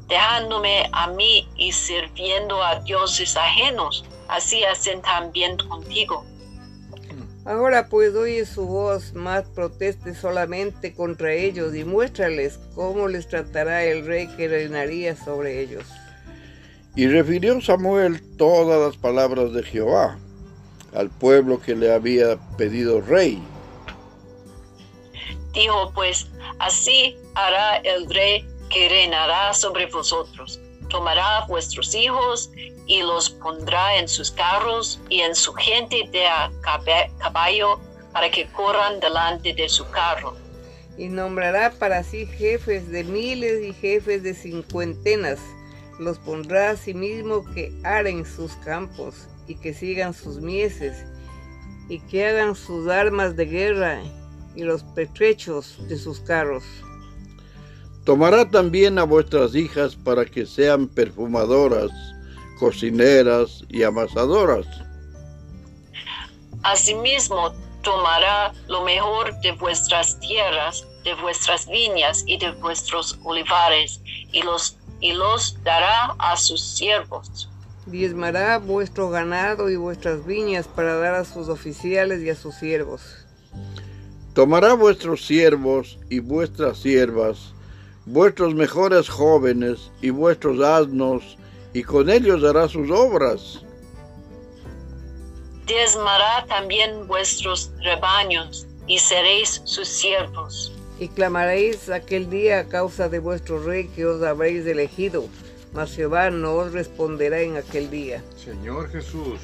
dejándome 0.09 0.88
a 0.92 1.06
mí 1.09 1.48
y 1.56 1.70
sirviendo 1.70 2.61
a 2.62 2.80
dioses 2.80 3.37
ajenos, 3.37 4.04
así 4.28 4.64
hacen 4.64 5.00
también 5.02 5.56
contigo. 5.59 6.24
Ahora 7.44 7.88
pues 7.88 8.14
oye 8.14 8.44
su 8.44 8.66
voz, 8.66 9.14
más 9.14 9.44
proteste 9.44 10.14
solamente 10.14 10.94
contra 10.94 11.33
ellos 11.33 11.74
y 11.74 11.85
muéstrales 11.85 12.61
cómo 12.74 13.09
les 13.09 13.29
tratará 13.29 13.85
el 13.85 14.07
rey 14.07 14.29
que 14.37 14.46
reinaría 14.46 15.16
sobre 15.16 15.61
ellos. 15.61 15.85
Y 16.94 17.07
refirió 17.07 17.61
Samuel 17.61 18.20
todas 18.37 18.81
las 18.81 18.96
palabras 18.96 19.53
de 19.53 19.62
Jehová 19.62 20.18
al 20.94 21.09
pueblo 21.09 21.61
que 21.61 21.74
le 21.74 21.92
había 21.92 22.37
pedido 22.57 23.00
rey. 23.00 23.42
Dijo 25.55 25.92
pues, 25.94 26.29
así 26.59 27.16
hará 27.35 27.76
el 27.79 28.09
rey 28.11 28.44
que 28.68 28.88
reinará 28.88 29.55
sobre 29.55 29.87
vosotros. 29.87 30.61
Tomará 30.90 31.46
vuestros 31.46 31.94
hijos 31.94 32.50
y 32.87 33.00
los 33.03 33.31
pondrá 33.31 33.96
en 33.96 34.09
sus 34.09 34.31
carros 34.31 35.00
y 35.09 35.20
en 35.20 35.35
su 35.35 35.55
gente 35.55 36.09
de 36.11 36.26
a 36.26 36.50
caballo 37.18 37.81
para 38.12 38.31
que 38.31 38.46
corran 38.48 39.00
delante 39.00 39.55
de 39.55 39.68
su 39.68 39.88
carro. 39.90 40.37
Y 40.98 41.09
nombrará 41.09 41.70
para 41.70 42.03
sí 42.03 42.26
jefes 42.26 42.90
de 42.90 43.05
miles 43.05 43.62
y 43.62 43.72
jefes 43.72 44.22
de 44.22 44.35
cincuentenas. 44.35 45.38
Los 45.98 46.18
pondrá 46.18 46.70
a 46.70 46.76
mismo 46.94 47.44
que 47.55 47.72
aren 47.85 48.26
sus 48.26 48.53
campos 48.57 49.29
y 49.46 49.55
que 49.55 49.72
sigan 49.72 50.12
sus 50.12 50.40
mieses 50.40 51.07
y 51.88 52.00
que 52.00 52.26
hagan 52.26 52.55
sus 52.55 52.88
armas 52.88 53.37
de 53.37 53.46
guerra 53.46 54.03
y 54.55 54.62
los 54.62 54.83
pertrechos 54.83 55.76
de 55.88 55.96
sus 55.96 56.20
carros. 56.20 56.64
Tomará 58.11 58.51
también 58.51 58.99
a 58.99 59.05
vuestras 59.05 59.55
hijas 59.55 59.94
para 59.94 60.25
que 60.25 60.44
sean 60.44 60.88
perfumadoras, 60.88 61.92
cocineras 62.59 63.64
y 63.68 63.85
amasadoras. 63.85 64.66
Asimismo, 66.64 67.55
tomará 67.83 68.53
lo 68.66 68.83
mejor 68.83 69.33
de 69.42 69.53
vuestras 69.53 70.18
tierras, 70.18 70.85
de 71.05 71.14
vuestras 71.23 71.68
viñas 71.68 72.25
y 72.27 72.37
de 72.37 72.51
vuestros 72.51 73.16
olivares, 73.23 74.01
y 74.33 74.42
los, 74.42 74.77
y 74.99 75.12
los 75.12 75.57
dará 75.62 76.16
a 76.18 76.37
sus 76.37 76.61
siervos. 76.61 77.49
Diezmará 77.87 78.59
vuestro 78.59 79.09
ganado 79.11 79.70
y 79.70 79.77
vuestras 79.77 80.27
viñas 80.27 80.66
para 80.66 80.96
dar 80.96 81.14
a 81.14 81.25
sus 81.25 81.49
oficiales 81.49 82.20
y 82.23 82.31
a 82.31 82.35
sus 82.35 82.57
siervos. 82.57 83.03
Tomará 84.35 84.75
vuestros 84.75 85.25
siervos 85.25 85.96
y 86.09 86.18
vuestras 86.18 86.79
siervas, 86.79 87.55
vuestros 88.06 88.54
mejores 88.54 89.08
jóvenes 89.08 89.90
y 90.00 90.10
vuestros 90.10 90.60
asnos, 90.60 91.36
y 91.72 91.82
con 91.82 92.10
ellos 92.10 92.42
hará 92.44 92.68
sus 92.68 92.90
obras. 92.90 93.62
Diezmará 95.66 96.44
también 96.48 97.06
vuestros 97.06 97.70
rebaños, 97.82 98.66
y 98.86 98.98
seréis 98.98 99.62
sus 99.64 99.86
siervos. 99.86 100.72
Y 100.98 101.08
clamaréis 101.08 101.88
aquel 101.88 102.28
día 102.28 102.60
a 102.60 102.68
causa 102.68 103.08
de 103.08 103.20
vuestro 103.20 103.62
rey 103.62 103.88
que 103.88 104.04
os 104.04 104.22
habréis 104.22 104.66
elegido, 104.66 105.26
mas 105.72 105.94
Jehová 105.94 106.30
no 106.30 106.54
os 106.54 106.72
responderá 106.72 107.40
en 107.40 107.56
aquel 107.56 107.88
día. 107.88 108.22
Señor 108.36 108.90
Jesús. 108.90 109.38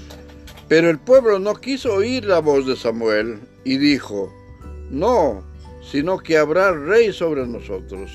Pero 0.68 0.90
el 0.90 0.98
pueblo 0.98 1.38
no 1.38 1.54
quiso 1.54 1.94
oír 1.94 2.24
la 2.24 2.40
voz 2.40 2.66
de 2.66 2.74
Samuel 2.74 3.38
y 3.64 3.78
dijo, 3.78 4.32
no, 4.90 5.44
sino 5.80 6.18
que 6.18 6.36
habrá 6.36 6.72
rey 6.72 7.12
sobre 7.12 7.46
nosotros. 7.46 8.10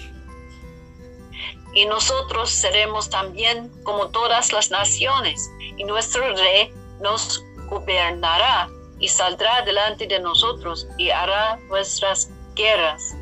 Y 1.73 1.85
nosotros 1.85 2.49
seremos 2.49 3.09
también 3.09 3.71
como 3.83 4.09
todas 4.09 4.51
las 4.51 4.71
naciones, 4.71 5.49
y 5.77 5.83
nuestro 5.83 6.21
rey 6.35 6.71
nos 7.01 7.43
gobernará 7.69 8.69
y 8.99 9.07
saldrá 9.07 9.63
delante 9.65 10.05
de 10.07 10.19
nosotros 10.19 10.87
y 10.97 11.09
hará 11.09 11.57
nuestras 11.69 12.29
guerras. 12.55 13.15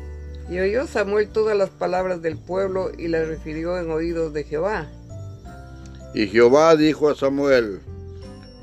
Y 0.50 0.58
oyó 0.58 0.86
Samuel 0.86 1.30
todas 1.30 1.56
las 1.56 1.70
palabras 1.70 2.20
del 2.22 2.36
pueblo 2.36 2.90
y 2.98 3.08
las 3.08 3.26
refirió 3.28 3.78
en 3.78 3.90
oídos 3.90 4.32
de 4.32 4.44
Jehová. 4.44 4.90
Y 6.12 6.26
Jehová 6.26 6.74
dijo 6.74 7.08
a 7.08 7.14
Samuel, 7.14 7.80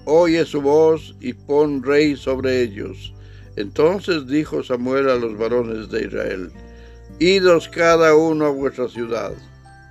oye 0.06 0.46
su 0.46 0.62
voz 0.62 1.16
y 1.22 1.34
pon 1.34 1.82
rey 1.82 2.16
sobre 2.18 2.62
ellos. 2.62 3.14
Entonces 3.56 4.28
dijo 4.28 4.64
Samuel 4.64 5.10
a 5.10 5.16
los 5.16 5.38
varones 5.38 5.90
de 5.90 6.02
Israel, 6.02 6.52
idos 7.20 7.68
cada 7.70 8.16
uno 8.16 8.46
a 8.46 8.50
vuestra 8.50 8.88
ciudad. 8.90 9.32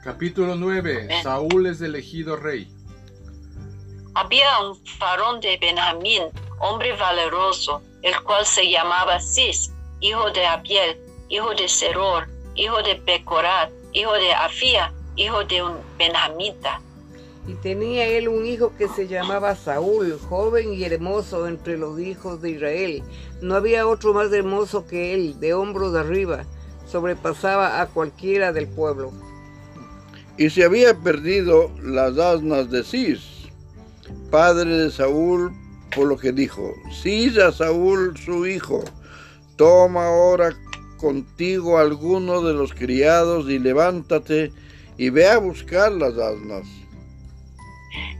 Capítulo 0.07 0.55
9. 0.55 1.09
Saúl 1.25 1.67
es 1.67 1.81
elegido 1.81 2.37
rey. 2.37 2.73
Había 4.15 4.61
un 4.61 4.79
varón 5.01 5.41
de 5.41 5.59
Benjamín, 5.61 6.23
hombre 6.61 6.93
valeroso, 6.97 7.83
el 8.03 8.15
cual 8.23 8.47
se 8.47 8.71
llamaba 8.71 9.19
Cis, 9.19 9.73
hijo 9.99 10.31
de 10.31 10.47
Abiel, 10.47 10.97
hijo 11.29 11.53
de 11.57 11.67
Seror, 11.67 12.29
hijo 12.55 12.81
de 12.85 12.95
Becorat, 13.05 13.73
hijo 13.93 14.13
de 14.13 14.33
Afía, 14.33 14.95
hijo 15.17 15.43
de 15.43 15.65
un 15.65 15.75
benjamita. 15.99 16.81
Y 17.49 17.55
tenía 17.55 18.07
él 18.07 18.29
un 18.29 18.47
hijo 18.47 18.77
que 18.79 18.87
se 18.87 19.09
llamaba 19.09 19.57
Saúl, 19.57 20.21
joven 20.29 20.73
y 20.73 20.85
hermoso 20.85 21.49
entre 21.49 21.77
los 21.77 21.99
hijos 21.99 22.41
de 22.41 22.51
Israel. 22.51 23.03
No 23.43 23.57
había 23.57 23.89
otro 23.89 24.15
más 24.15 24.33
hermoso 24.33 24.87
que 24.87 25.15
él, 25.15 25.41
de 25.41 25.53
hombros 25.53 25.97
arriba, 25.97 26.45
sobrepasaba 26.87 27.81
a 27.81 27.89
cualquiera 27.89 28.53
del 28.53 28.69
pueblo. 28.69 29.13
Y 30.39 30.51
se 30.51 30.65
había 30.65 30.95
perdido 30.95 31.71
las 31.83 32.19
asnas 32.19 32.71
de 32.71 32.85
Cis, 32.85 33.21
padre 34.31 34.77
de 34.77 34.91
Saúl, 34.91 35.53
por 35.95 36.07
lo 36.07 36.19
que 36.19 36.33
dijo, 36.33 36.75
a 37.47 37.53
Saúl 37.53 38.17
su 38.19 38.47
hijo, 38.47 38.85
toma 39.57 40.07
ahora 40.07 40.55
contigo 40.99 41.79
alguno 41.79 42.43
de 42.43 42.53
los 42.53 42.75
criados 42.75 43.49
y 43.49 43.59
levántate 43.59 44.53
y 44.99 45.11
ve 45.11 45.29
a 45.29 45.39
buscar 45.39 45.93
las 45.93 46.19
asnas. 46.19 46.67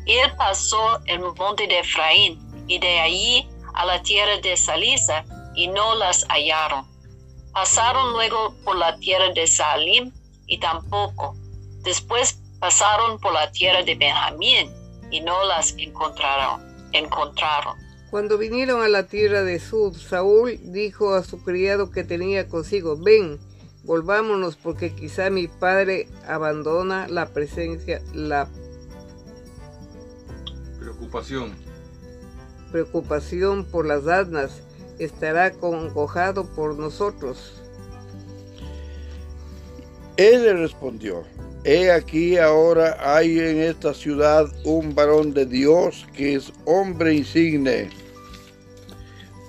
Él 0.07 0.31
pasó 0.39 1.01
el 1.07 1.21
monte 1.21 1.67
de 1.67 1.81
Efraín 1.81 2.39
y 2.67 2.79
de 2.79 2.99
allí 3.01 3.49
a 3.75 3.85
la 3.85 4.03
tierra 4.03 4.39
de 4.43 4.57
Salisa 4.57 5.25
y 5.55 5.69
no 5.69 5.95
las 5.97 6.25
hallaron. 6.29 6.87
Pasaron 7.53 8.13
luego 8.13 8.55
por 8.65 8.77
la 8.77 8.97
tierra 8.99 9.33
de 9.35 9.47
Salim 9.47 10.13
y 10.47 10.59
tampoco. 10.59 11.37
Después 11.87 12.37
pasaron 12.59 13.21
por 13.21 13.33
la 13.33 13.51
tierra 13.53 13.85
de 13.85 13.95
Benjamín 13.95 14.69
y 15.13 15.21
no 15.21 15.47
las 15.47 15.73
encontraron. 15.79 16.61
encontraron. 16.93 17.77
Cuando 18.11 18.39
vinieron 18.39 18.83
a 18.83 18.89
la 18.89 19.07
tierra 19.07 19.45
de 19.45 19.61
Sud, 19.61 19.97
Saúl 19.97 20.59
dijo 20.65 21.15
a 21.15 21.23
su 21.23 21.43
criado 21.45 21.91
que 21.93 22.03
tenía 22.03 22.49
consigo, 22.49 22.97
ven, 22.97 23.39
volvámonos 23.85 24.57
porque 24.57 24.95
quizá 24.97 25.31
mi 25.31 25.47
padre 25.47 26.09
abandona 26.27 27.07
la 27.07 27.27
presencia, 27.27 28.03
la 28.13 28.49
preocupación. 30.81 31.55
Preocupación 32.73 33.65
por 33.65 33.87
las 33.87 34.09
asnas, 34.09 34.61
estará 34.99 35.53
congojado 35.53 36.47
por 36.47 36.77
nosotros. 36.77 37.63
Él 40.17 40.43
le 40.43 40.55
respondió, 40.55 41.25
He 41.69 41.91
aquí 41.91 42.39
ahora 42.39 42.97
hay 43.01 43.41
en 43.41 43.61
esta 43.61 43.93
ciudad 43.93 44.47
un 44.63 44.95
varón 44.95 45.35
de 45.35 45.45
Dios 45.45 46.07
que 46.15 46.37
es 46.37 46.53
hombre 46.65 47.13
insigne. 47.13 47.91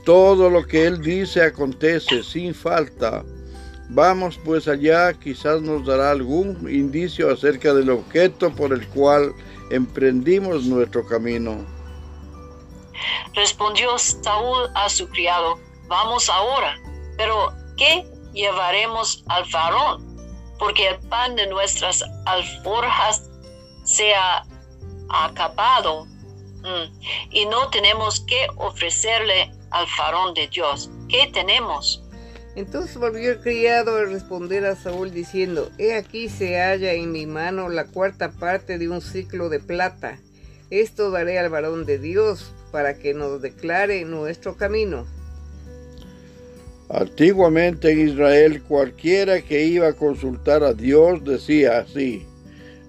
Todo 0.03 0.49
lo 0.49 0.65
que 0.65 0.88
él 0.88 0.99
dice 1.03 1.43
acontece 1.43 2.23
sin 2.23 2.56
falta. 2.56 3.23
Vamos 3.89 4.39
pues 4.43 4.67
allá, 4.67 5.13
quizás 5.13 5.62
nos 5.62 5.86
dará 5.86 6.10
algún 6.10 6.67
indicio 6.67 7.32
acerca 7.32 7.71
del 7.75 7.91
objeto 7.91 8.49
por 8.49 8.73
el 8.73 8.88
cual 8.88 9.32
emprendimos 9.69 10.65
nuestro 10.65 11.06
camino. 11.06 11.63
Respondió 13.36 13.95
Saúl 13.99 14.71
a 14.73 14.89
su 14.89 15.08
criado, 15.10 15.60
vamos 15.88 16.32
ahora, 16.32 16.80
pero 17.15 17.53
¿qué 17.77 18.10
llevaremos 18.34 19.23
al 19.27 19.43
varón? 19.53 20.07
Porque 20.60 20.88
el 20.89 21.00
pan 21.08 21.36
de 21.36 21.48
nuestras 21.48 22.04
alforjas 22.26 23.30
se 23.84 24.13
ha 24.13 24.43
acabado 25.10 26.06
mm, 26.06 27.32
y 27.32 27.46
no 27.46 27.70
tenemos 27.70 28.20
que 28.22 28.48
ofrecerle 28.58 29.52
al 29.72 29.88
farón 29.88 30.34
de 30.34 30.48
Dios. 30.48 30.89
¿Qué 31.10 31.30
tenemos? 31.34 32.04
Entonces 32.56 32.98
volvió 32.98 33.32
el 33.32 33.39
criado 33.39 33.98
a 33.98 34.06
responder 34.06 34.65
a 34.65 34.76
Saúl 34.76 35.12
diciendo, 35.12 35.70
He 35.78 35.96
aquí 35.96 36.28
se 36.28 36.60
halla 36.60 36.93
en 36.93 37.12
mi 37.12 37.28
mano 37.28 37.70
la 37.70 37.86
cuarta 37.86 38.32
parte 38.32 38.80
de 38.80 38.89
un 38.89 39.02
ciclo 39.02 39.50
de 39.50 39.60
plata. 39.60 40.17
Esto 40.72 41.12
daré 41.12 41.38
al 41.38 41.50
varón 41.50 41.86
de 41.86 42.00
Dios 42.00 42.52
para 42.72 42.98
que 42.98 43.13
nos 43.13 43.41
declare 43.41 44.04
nuestro 44.06 44.58
camino. 44.58 45.06
Antiguamente 46.89 47.91
en 47.91 48.08
Israel 48.08 48.63
cualquiera 48.63 49.41
que 49.41 49.65
iba 49.65 49.89
a 49.89 49.93
consultar 49.93 50.63
a 50.63 50.73
Dios 50.73 51.21
decía 51.26 51.80
así, 51.80 52.26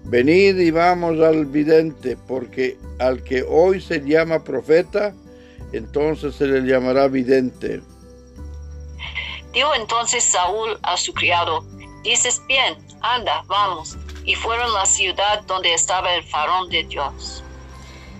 venid 0.05 0.57
y 0.57 0.71
vamos 0.71 1.19
al 1.19 1.45
vidente, 1.45 2.15
porque 2.27 2.77
al 2.97 3.21
que 3.23 3.43
hoy 3.43 3.81
se 3.81 3.99
llama 3.99 4.43
profeta, 4.45 5.13
entonces 5.73 6.35
se 6.35 6.47
le 6.47 6.61
llamará 6.61 7.09
vidente. 7.09 7.81
Dijo 9.51 9.75
entonces 9.75 10.23
Saúl 10.23 10.79
a 10.83 10.95
su 10.95 11.13
criado, 11.13 11.65
dices 12.01 12.41
bien, 12.47 12.77
anda, 13.01 13.43
vamos. 13.47 13.97
Y 14.23 14.35
fueron 14.35 14.69
a 14.69 14.79
la 14.79 14.85
ciudad 14.85 15.41
donde 15.45 15.73
estaba 15.73 16.15
el 16.15 16.23
farón 16.23 16.69
de 16.69 16.85
Dios. 16.85 17.43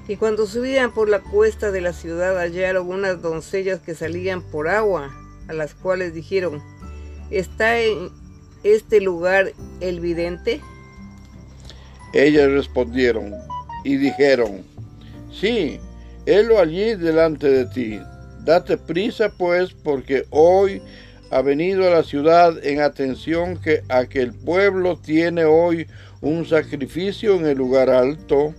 Y 0.09 0.17
cuando 0.17 0.45
subían 0.45 0.91
por 0.91 1.07
la 1.07 1.21
cuesta 1.21 1.71
de 1.71 1.81
la 1.81 1.93
ciudad 1.93 2.37
hallaron 2.37 2.89
unas 2.89 3.21
doncellas 3.21 3.79
que 3.79 3.95
salían 3.95 4.41
por 4.41 4.67
agua 4.67 5.13
a 5.49 5.53
las 5.53 5.73
cuales 5.73 6.13
dijeron, 6.13 6.63
¿está 7.31 7.79
en 7.79 8.11
este 8.63 9.01
lugar 9.01 9.51
el 9.81 9.99
vidente? 9.99 10.61
Ellas 12.13 12.49
respondieron 12.51 13.33
y 13.83 13.97
dijeron, 13.97 14.63
sí, 15.31 15.79
helo 16.25 16.59
allí 16.59 16.95
delante 16.95 17.47
de 17.47 17.65
ti. 17.65 17.99
Date 18.41 18.77
prisa 18.77 19.29
pues, 19.29 19.73
porque 19.73 20.25
hoy 20.29 20.81
ha 21.31 21.41
venido 21.41 21.87
a 21.87 21.91
la 21.91 22.03
ciudad 22.03 22.63
en 22.65 22.81
atención 22.81 23.57
que 23.57 23.83
a 23.89 24.05
que 24.05 24.21
el 24.21 24.33
pueblo 24.33 24.97
tiene 24.97 25.45
hoy 25.45 25.87
un 26.21 26.45
sacrificio 26.45 27.35
en 27.35 27.45
el 27.45 27.57
lugar 27.57 27.89
alto. 27.89 28.53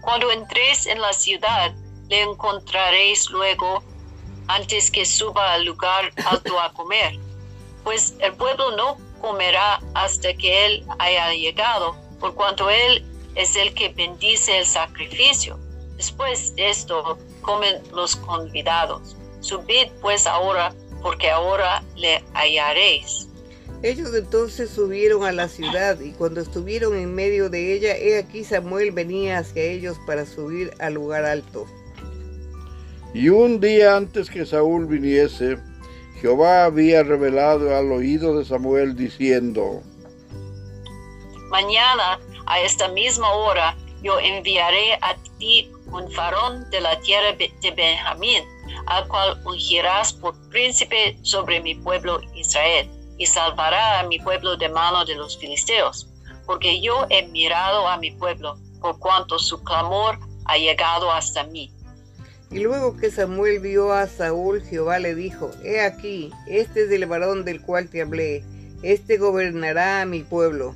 Cuando 0.00 0.32
entréis 0.32 0.86
en 0.86 1.00
la 1.00 1.12
ciudad, 1.12 1.74
le 2.08 2.22
encontraréis 2.22 3.30
luego 3.30 3.82
antes 4.48 4.90
que 4.90 5.06
suba 5.06 5.52
al 5.52 5.64
lugar 5.64 6.12
alto 6.26 6.60
a 6.60 6.72
comer, 6.72 7.18
pues 7.84 8.14
el 8.20 8.34
pueblo 8.34 8.76
no 8.76 8.98
comerá 9.20 9.80
hasta 9.94 10.34
que 10.34 10.66
él 10.66 10.84
haya 10.98 11.32
llegado, 11.32 11.96
por 12.20 12.34
cuanto 12.34 12.68
él 12.70 13.04
es 13.34 13.56
el 13.56 13.72
que 13.74 13.90
bendice 13.90 14.58
el 14.58 14.66
sacrificio. 14.66 15.58
Después 15.96 16.54
de 16.56 16.70
esto 16.70 17.18
comen 17.42 17.76
los 17.92 18.16
convidados. 18.16 19.16
Subid 19.40 19.88
pues 20.00 20.26
ahora, 20.26 20.74
porque 21.02 21.30
ahora 21.30 21.82
le 21.96 22.22
hallaréis. 22.34 23.28
Ellos 23.82 24.12
entonces 24.12 24.70
subieron 24.70 25.24
a 25.24 25.30
la 25.30 25.48
ciudad 25.48 26.00
y 26.00 26.10
cuando 26.10 26.40
estuvieron 26.40 26.96
en 26.96 27.14
medio 27.14 27.48
de 27.48 27.74
ella, 27.74 27.96
he 27.96 28.18
aquí 28.18 28.42
Samuel 28.42 28.90
venía 28.90 29.38
hacia 29.38 29.62
ellos 29.62 29.98
para 30.04 30.26
subir 30.26 30.72
al 30.80 30.94
lugar 30.94 31.24
alto. 31.24 31.66
Y 33.14 33.30
un 33.30 33.60
día 33.60 33.96
antes 33.96 34.28
que 34.28 34.44
Saúl 34.44 34.86
viniese, 34.86 35.58
Jehová 36.20 36.64
había 36.64 37.02
revelado 37.02 37.74
al 37.76 37.90
oído 37.92 38.38
de 38.38 38.44
Samuel 38.44 38.96
diciendo, 38.96 39.82
Mañana 41.50 42.20
a 42.46 42.60
esta 42.60 42.88
misma 42.88 43.30
hora 43.32 43.76
yo 44.02 44.18
enviaré 44.18 44.94
a 45.00 45.16
ti 45.38 45.70
un 45.90 46.10
farón 46.12 46.68
de 46.70 46.80
la 46.80 47.00
tierra 47.00 47.32
de 47.32 47.70
Benjamín, 47.70 48.44
al 48.86 49.08
cual 49.08 49.40
ungirás 49.44 50.12
por 50.12 50.34
príncipe 50.50 51.18
sobre 51.22 51.60
mi 51.60 51.74
pueblo 51.74 52.20
Israel, 52.34 52.90
y 53.16 53.26
salvará 53.26 54.00
a 54.00 54.02
mi 54.04 54.18
pueblo 54.18 54.56
de 54.56 54.68
mano 54.68 55.04
de 55.04 55.14
los 55.14 55.38
filisteos, 55.38 56.08
porque 56.46 56.80
yo 56.80 57.06
he 57.10 57.26
mirado 57.28 57.88
a 57.88 57.96
mi 57.96 58.10
pueblo, 58.12 58.56
por 58.80 58.98
cuanto 58.98 59.38
su 59.38 59.62
clamor 59.64 60.18
ha 60.44 60.56
llegado 60.56 61.10
hasta 61.10 61.44
mí. 61.44 61.72
Y 62.50 62.60
luego 62.60 62.96
que 62.96 63.10
Samuel 63.10 63.60
vio 63.60 63.92
a 63.92 64.06
Saúl, 64.06 64.62
Jehová 64.62 64.98
le 64.98 65.14
dijo, 65.14 65.50
He 65.62 65.80
aquí, 65.80 66.30
este 66.46 66.84
es 66.84 66.90
el 66.90 67.04
varón 67.04 67.44
del 67.44 67.60
cual 67.60 67.90
te 67.90 68.00
hablé, 68.00 68.42
este 68.82 69.18
gobernará 69.18 70.00
a 70.00 70.06
mi 70.06 70.22
pueblo. 70.22 70.74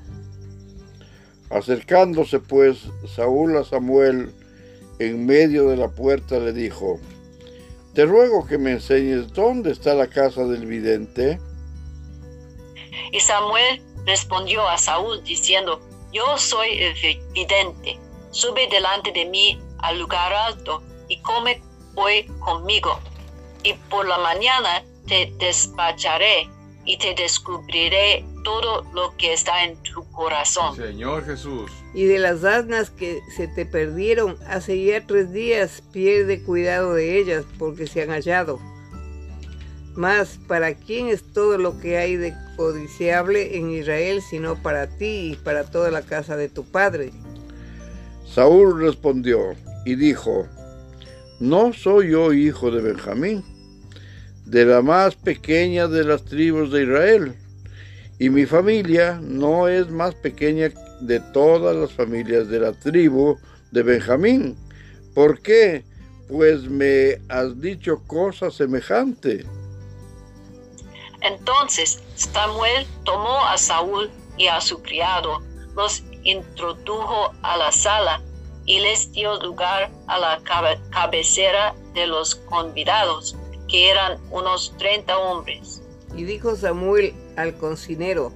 Acercándose 1.49 2.41
pues 2.41 2.79
Saúl 3.15 3.57
a 3.57 3.65
Samuel 3.65 4.33
en 4.99 5.25
medio 5.25 5.69
de 5.69 5.79
la 5.79 5.89
puerta 5.89 6.39
le 6.39 6.53
dijo, 6.53 7.01
Te 7.95 8.05
ruego 8.05 8.47
que 8.47 8.59
me 8.59 8.73
enseñes 8.73 9.33
dónde 9.33 9.73
está 9.73 9.95
la 9.95 10.09
casa 10.09 10.45
del 10.45 10.67
vidente. 10.67 11.41
Y 13.13 13.21
Samuel 13.21 13.83
respondió 14.05 14.69
a 14.69 14.77
Saúl 14.77 15.25
diciendo, 15.25 15.81
Yo 16.13 16.37
soy 16.37 16.69
el 16.69 16.95
vidente, 17.33 17.99
sube 18.31 18.69
delante 18.71 19.11
de 19.13 19.25
mí 19.25 19.59
al 19.79 19.99
lugar 19.99 20.35
alto 20.35 20.83
y 21.13 21.19
come 21.19 21.61
hoy 21.95 22.25
conmigo. 22.41 22.99
Y 23.63 23.75
por 23.91 24.09
la 24.09 24.19
mañana 24.19 24.83
te 25.07 25.33
despacharé 25.39 26.49
y 26.85 26.97
te 26.97 27.15
descubriré 27.15 28.25
todo 28.45 28.85
lo 28.95 29.15
que 29.19 29.35
está 29.35 29.65
en 29.65 29.77
tu 29.83 30.05
corazón. 30.11 30.75
Señor 30.75 31.25
Jesús. 31.25 31.71
Y 31.95 32.07
de 32.07 32.19
las 32.19 32.43
asnas 32.45 32.91
que 32.91 33.21
se 33.37 33.47
te 33.47 33.67
perdieron 33.67 34.37
hace 34.49 34.83
ya 34.83 35.07
tres 35.07 35.33
días, 35.33 35.83
pierde 35.93 36.43
cuidado 36.43 36.95
de 36.95 37.19
ellas 37.19 37.45
porque 37.59 37.87
se 37.87 38.03
han 38.03 38.09
hallado. 38.09 38.59
Mas, 39.95 40.41
¿para 40.49 40.75
quién 40.75 41.09
es 41.09 41.23
todo 41.23 41.59
lo 41.59 41.79
que 41.79 41.99
hay 41.99 42.17
de 42.17 42.35
codiciable 42.57 43.59
en 43.59 43.71
Israel 43.71 44.23
sino 44.23 44.57
para 44.57 44.87
ti 44.87 45.33
y 45.33 45.37
para 45.37 45.65
toda 45.65 45.91
la 45.91 46.01
casa 46.01 46.37
de 46.37 46.49
tu 46.49 46.65
padre? 46.65 47.13
Saúl 48.25 48.81
respondió 48.81 49.55
y 49.85 49.95
dijo, 49.95 50.49
no 51.43 51.73
soy 51.73 52.13
yo 52.13 52.33
hijo 52.33 52.71
de 52.71 52.81
Benjamín, 52.81 53.43
de 54.47 54.65
la 54.65 54.81
más 54.81 55.17
pequeña 55.17 55.89
de 55.89 56.05
las 56.05 56.25
tribus 56.25 56.71
de 56.71 56.85
Israel, 56.85 57.35
y 58.21 58.31
mi 58.31 58.47
familia 58.47 59.19
no 59.21 59.67
es 59.67 59.91
más 59.91 60.15
pequeña 60.15 60.71
de 61.01 61.19
todas 61.19 61.75
las 61.75 61.91
familias 61.91 62.47
de 62.47 62.61
la 62.61 62.73
tribu 62.73 63.39
de 63.73 63.83
Benjamín. 63.83 64.57
¿Por 65.15 65.41
qué? 65.41 65.83
pues 66.29 66.63
me 66.63 67.21
has 67.29 67.61
dicho 67.61 68.01
cosa 68.07 68.49
semejante? 68.49 69.45
Entonces 71.23 72.05
Samuel 72.15 72.87
tomó 73.05 73.45
a 73.47 73.59
Saúl 73.59 74.09
y 74.39 74.47
a 74.47 74.61
su 74.61 74.81
criado, 74.81 75.43
los 75.75 76.05
introdujo 76.23 77.35
a 77.43 77.57
la 77.57 77.73
sala 77.73 78.23
y 78.65 78.81
les 78.81 79.11
dio 79.13 79.41
lugar 79.43 79.91
a 80.07 80.19
la 80.19 80.41
cabe- 80.45 80.79
cabecera 80.91 81.75
de 81.95 82.07
los 82.07 82.35
convidados, 82.37 83.37
que 83.69 83.91
eran 83.91 84.19
unos 84.31 84.75
treinta 84.79 85.17
hombres. 85.19 85.83
Y 86.17 86.25
dijo 86.25 86.57
Samuel 86.57 87.15
al 87.37 87.55
cocinero, 87.55 88.33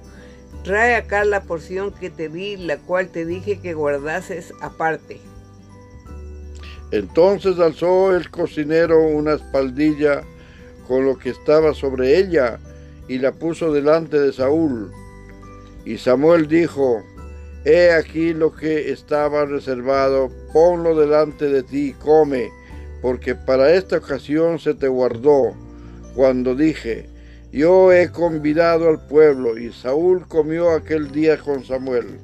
trae 0.63 0.95
acá 0.95 1.23
la 1.23 1.43
porción 1.43 1.91
que 1.91 2.09
te 2.09 2.27
di, 2.29 2.57
la 2.57 2.77
cual 2.77 3.09
te 3.09 3.25
dije 3.25 3.59
que 3.59 3.73
guardases 3.73 4.53
aparte. 4.61 5.21
Entonces 6.91 7.59
alzó 7.59 8.15
el 8.15 8.29
cocinero 8.29 8.99
una 9.01 9.33
espaldilla 9.33 10.23
con 10.87 11.05
lo 11.05 11.17
que 11.17 11.29
estaba 11.29 11.73
sobre 11.73 12.17
ella 12.17 12.59
y 13.09 13.19
la 13.19 13.33
puso 13.33 13.71
delante 13.73 14.19
de 14.19 14.31
Saúl. 14.31 14.91
Y 15.85 15.97
Samuel 15.97 16.47
dijo, 16.47 17.03
He 17.69 17.91
aquí 17.91 18.33
lo 18.33 18.55
que 18.55 18.91
estaba 18.91 19.43
reservado, 19.43 20.31
ponlo 20.53 20.95
delante 20.95 21.49
de 21.49 21.63
ti 21.63 21.89
y 21.89 21.93
come, 21.93 22.49
porque 23.01 23.35
para 23.35 23.73
esta 23.73 23.97
ocasión 23.97 24.57
se 24.57 24.73
te 24.73 24.87
guardó. 24.87 25.53
Cuando 26.15 26.55
dije, 26.55 27.09
yo 27.51 27.91
he 27.91 28.09
convidado 28.09 28.87
al 28.87 29.05
pueblo, 29.07 29.57
y 29.57 29.73
Saúl 29.73 30.25
comió 30.29 30.71
aquel 30.71 31.11
día 31.11 31.37
con 31.37 31.65
Samuel. 31.65 32.21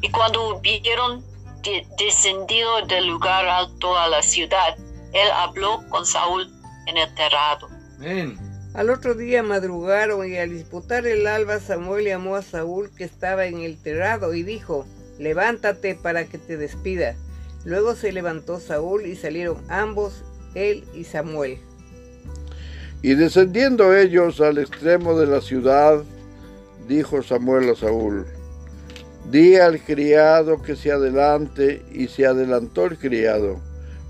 Y 0.00 0.10
cuando 0.10 0.56
hubieron 0.56 1.22
de- 1.62 1.86
descendido 1.98 2.86
del 2.86 3.08
lugar 3.08 3.46
alto 3.46 3.94
a 3.94 4.08
la 4.08 4.22
ciudad, 4.22 4.74
él 5.12 5.28
habló 5.34 5.86
con 5.90 6.06
Saúl 6.06 6.50
en 6.86 6.96
el 6.96 7.14
terrado. 7.14 7.68
Amén. 7.98 8.38
Al 8.74 8.88
otro 8.88 9.14
día 9.14 9.42
madrugaron 9.42 10.26
y 10.26 10.38
al 10.38 10.48
disputar 10.48 11.06
el 11.06 11.26
alba 11.26 11.60
Samuel 11.60 12.06
llamó 12.06 12.36
a 12.36 12.42
Saúl 12.42 12.90
que 12.96 13.04
estaba 13.04 13.44
en 13.44 13.58
el 13.58 13.76
terrado 13.76 14.32
y 14.32 14.42
dijo, 14.42 14.86
levántate 15.18 15.94
para 15.94 16.24
que 16.24 16.38
te 16.38 16.56
despida. 16.56 17.14
Luego 17.66 17.94
se 17.94 18.12
levantó 18.12 18.60
Saúl 18.60 19.04
y 19.04 19.14
salieron 19.14 19.58
ambos, 19.68 20.24
él 20.54 20.84
y 20.94 21.04
Samuel. 21.04 21.58
Y 23.02 23.14
descendiendo 23.14 23.94
ellos 23.94 24.40
al 24.40 24.56
extremo 24.56 25.18
de 25.18 25.26
la 25.26 25.42
ciudad, 25.42 26.02
dijo 26.88 27.22
Samuel 27.22 27.68
a 27.68 27.74
Saúl, 27.74 28.24
di 29.30 29.56
al 29.56 29.80
criado 29.80 30.62
que 30.62 30.76
se 30.76 30.92
adelante, 30.92 31.82
y 31.92 32.08
se 32.08 32.26
adelantó 32.26 32.86
el 32.86 32.96
criado. 32.96 33.60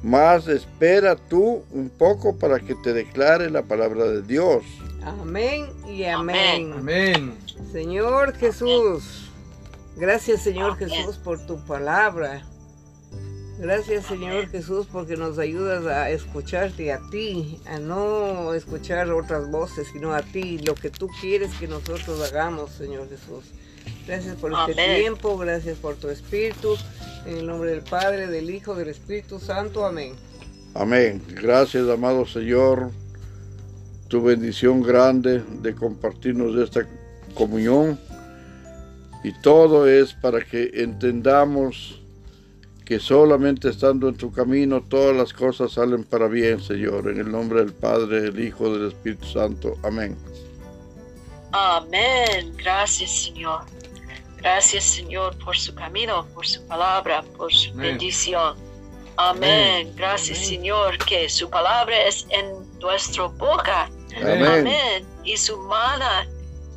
Mas 0.02 0.48
espera 0.48 1.14
tú 1.14 1.62
un 1.70 1.88
poco 1.88 2.36
para 2.36 2.58
que 2.58 2.74
te 2.74 2.92
declare 2.92 3.50
la 3.50 3.62
palabra 3.62 4.04
de 4.04 4.22
Dios. 4.22 4.64
Amén 5.04 5.66
y 5.88 6.04
amén. 6.04 6.72
Amén. 6.76 7.38
Señor 7.70 8.34
Jesús, 8.34 9.30
gracias 9.96 10.42
Señor. 10.42 10.76
Jesús 10.76 11.16
por 11.18 11.46
tu 11.46 11.64
palabra. 11.64 12.44
Gracias 13.58 14.06
Señor 14.06 14.48
Jesús 14.48 14.88
porque 14.90 15.16
nos 15.16 15.38
ayudas 15.38 15.86
a 15.86 16.10
escucharte 16.10 16.92
a 16.92 17.00
ti, 17.10 17.60
a 17.66 17.78
no 17.78 18.54
escuchar 18.54 19.08
otras 19.12 19.48
voces, 19.52 19.86
sino 19.92 20.12
a 20.12 20.22
ti, 20.22 20.58
lo 20.58 20.74
que 20.74 20.90
tú 20.90 21.08
quieres 21.20 21.52
que 21.60 21.68
nosotros 21.68 22.20
hagamos, 22.28 22.72
Señor 22.72 23.08
Jesús. 23.08 23.52
Gracias 24.06 24.36
por 24.36 24.52
este 24.52 24.72
Amén. 24.72 25.00
tiempo, 25.00 25.38
gracias 25.38 25.78
por 25.78 25.94
tu 25.96 26.08
Espíritu, 26.08 26.76
en 27.26 27.38
el 27.38 27.46
nombre 27.46 27.70
del 27.70 27.82
Padre, 27.82 28.26
del 28.26 28.50
Hijo, 28.50 28.74
del 28.74 28.88
Espíritu 28.88 29.38
Santo. 29.38 29.86
Amén. 29.86 30.14
Amén. 30.74 31.22
Gracias, 31.28 31.88
amado 31.88 32.26
Señor. 32.26 32.90
Tu 34.08 34.22
bendición 34.22 34.82
grande 34.82 35.42
de 35.60 35.74
compartirnos 35.74 36.54
de 36.54 36.64
esta 36.64 36.86
comunión. 37.34 37.98
Y 39.24 39.32
todo 39.40 39.86
es 39.86 40.12
para 40.14 40.40
que 40.40 40.70
entendamos 40.74 42.00
que 42.84 42.98
solamente 42.98 43.68
estando 43.68 44.08
en 44.08 44.16
tu 44.16 44.32
camino 44.32 44.82
todas 44.82 45.16
las 45.16 45.32
cosas 45.32 45.72
salen 45.72 46.04
para 46.04 46.26
bien, 46.26 46.60
Señor. 46.60 47.08
En 47.08 47.20
el 47.20 47.30
nombre 47.30 47.60
del 47.60 47.72
Padre, 47.72 48.22
del 48.22 48.40
Hijo, 48.40 48.76
del 48.76 48.88
Espíritu 48.88 49.26
Santo. 49.26 49.78
Amén. 49.82 50.16
Amén. 51.52 52.52
Gracias, 52.56 53.24
Señor. 53.24 53.60
Gracias, 54.42 54.84
Señor, 54.84 55.36
por 55.38 55.56
su 55.56 55.74
camino, 55.74 56.26
por 56.34 56.46
su 56.46 56.66
palabra, 56.66 57.22
por 57.36 57.52
su 57.52 57.70
Amén. 57.70 57.92
bendición. 57.92 58.56
Amén. 59.16 59.84
Amén. 59.86 59.92
Gracias, 59.96 60.38
Amén. 60.38 60.50
Señor, 60.50 60.98
que 60.98 61.28
su 61.28 61.48
palabra 61.48 61.96
es 62.02 62.26
en 62.30 62.46
nuestra 62.80 63.26
boca. 63.26 63.88
Amén. 64.16 64.44
Amén. 64.44 65.06
Y 65.24 65.36
su 65.36 65.56
mano, 65.58 66.04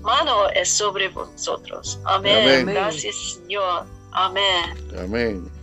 mano 0.01 0.49
es 0.49 0.69
sobre 0.69 1.09
vosotros. 1.09 1.99
Amén. 2.05 2.61
Amén. 2.61 2.65
Gracias, 2.67 3.15
Señor. 3.15 3.85
Amén. 4.11 4.77
Amén. 4.97 5.55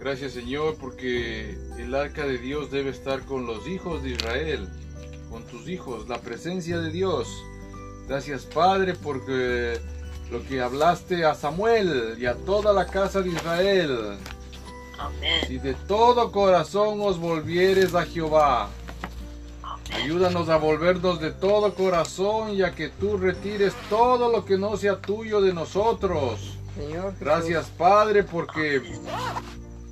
Gracias 0.00 0.32
Señor 0.32 0.76
porque 0.80 1.58
el 1.78 1.94
arca 1.94 2.24
de 2.24 2.38
Dios 2.38 2.70
debe 2.70 2.88
estar 2.88 3.20
con 3.26 3.46
los 3.46 3.68
hijos 3.68 4.02
de 4.02 4.10
Israel, 4.10 4.66
con 5.30 5.44
tus 5.44 5.68
hijos, 5.68 6.08
la 6.08 6.18
presencia 6.22 6.78
de 6.78 6.90
Dios. 6.90 7.28
Gracias 8.08 8.46
Padre 8.46 8.94
porque 8.94 9.78
lo 10.30 10.46
que 10.46 10.60
hablaste 10.60 11.24
a 11.24 11.34
Samuel 11.34 12.16
y 12.18 12.26
a 12.26 12.34
toda 12.34 12.72
la 12.72 12.86
casa 12.86 13.20
de 13.20 13.30
Israel. 13.30 14.16
Amén. 14.98 15.44
Si 15.46 15.58
de 15.58 15.74
todo 15.74 16.30
corazón 16.30 17.00
os 17.00 17.18
volvieres 17.18 17.94
a 17.94 18.04
Jehová, 18.04 18.68
ayúdanos 19.92 20.48
a 20.48 20.56
volvernos 20.56 21.20
de 21.20 21.32
todo 21.32 21.74
corazón 21.74 22.54
y 22.54 22.62
a 22.62 22.74
que 22.74 22.90
tú 22.90 23.16
retires 23.16 23.74
todo 23.88 24.30
lo 24.30 24.44
que 24.44 24.56
no 24.56 24.76
sea 24.76 24.96
tuyo 24.96 25.40
de 25.40 25.52
nosotros. 25.52 26.58
Señor. 26.76 27.14
Gracias 27.18 27.66
Padre 27.76 28.22
porque 28.22 28.82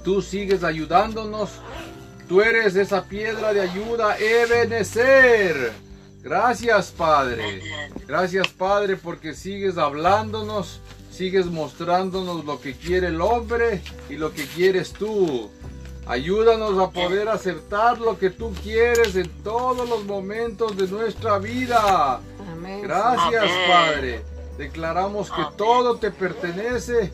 tú 0.05 0.22
sigues 0.22 0.62
ayudándonos. 0.62 1.51
Tú 2.29 2.42
eres 2.42 2.77
esa 2.77 3.05
piedra 3.05 3.55
de 3.55 3.62
ayuda, 3.62 4.18
Ebenezer. 4.18 5.88
Gracias 6.29 6.91
Padre. 6.91 7.62
Gracias 8.07 8.49
Padre 8.49 8.97
porque 8.97 9.33
sigues 9.33 9.79
hablándonos, 9.79 10.83
sigues 11.11 11.47
mostrándonos 11.47 12.45
lo 12.45 12.61
que 12.61 12.75
quiere 12.75 13.07
el 13.07 13.23
hombre 13.23 13.81
y 14.11 14.17
lo 14.17 14.35
que 14.35 14.45
quieres 14.45 14.93
tú. 14.93 15.49
Ayúdanos 16.07 16.79
a 16.79 16.91
poder 16.91 17.31
aceptar 17.31 17.99
lo 17.99 18.19
que 18.19 18.29
tú 18.29 18.53
quieres 18.62 19.17
en 19.17 19.31
todos 19.43 19.88
los 19.88 20.05
momentos 20.05 20.77
de 20.77 20.87
nuestra 20.88 21.38
vida. 21.38 22.21
Amén. 22.53 22.83
Gracias. 22.83 23.51
Padre. 23.67 24.23
Declaramos 24.59 25.31
que 25.31 25.43
todo 25.57 25.97
te 25.97 26.11
pertenece. 26.11 27.11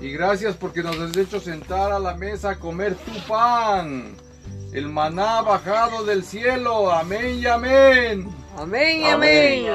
Y 0.00 0.10
gracias 0.10 0.56
porque 0.56 0.84
nos 0.84 0.96
has 1.00 1.16
hecho 1.16 1.40
sentar 1.40 1.90
a 1.90 1.98
la 1.98 2.14
mesa 2.14 2.50
a 2.50 2.58
comer 2.60 2.94
tu 2.94 3.12
pan. 3.26 4.14
El 4.76 4.90
maná 4.90 5.40
bajado 5.40 6.04
del 6.04 6.22
cielo. 6.22 6.92
Amén 6.92 7.38
y 7.38 7.46
amén. 7.46 8.28
Amén 8.58 9.00
y 9.00 9.04
amén. 9.06 9.66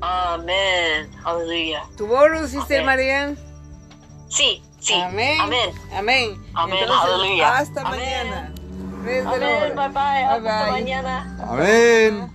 Amén. 0.00 1.10
Aleluya. 1.22 1.82
¿Tu 1.98 2.06
bonus, 2.06 2.48
Sister. 2.48 2.82
Marian? 2.82 3.36
Sí, 4.30 4.62
sí. 4.80 4.94
Amén. 4.94 5.38
Amén. 5.38 5.70
Amén. 5.94 6.42
Amén, 6.54 6.78
Entonces. 6.80 7.42
Hasta 7.44 7.80
Amén. 7.82 8.00
mañana. 8.00 8.54
Amén. 9.34 9.76
Bye 9.76 9.88
bye. 9.88 10.24
Hasta 10.24 10.70
mañana. 10.70 11.46
Amén. 11.46 12.32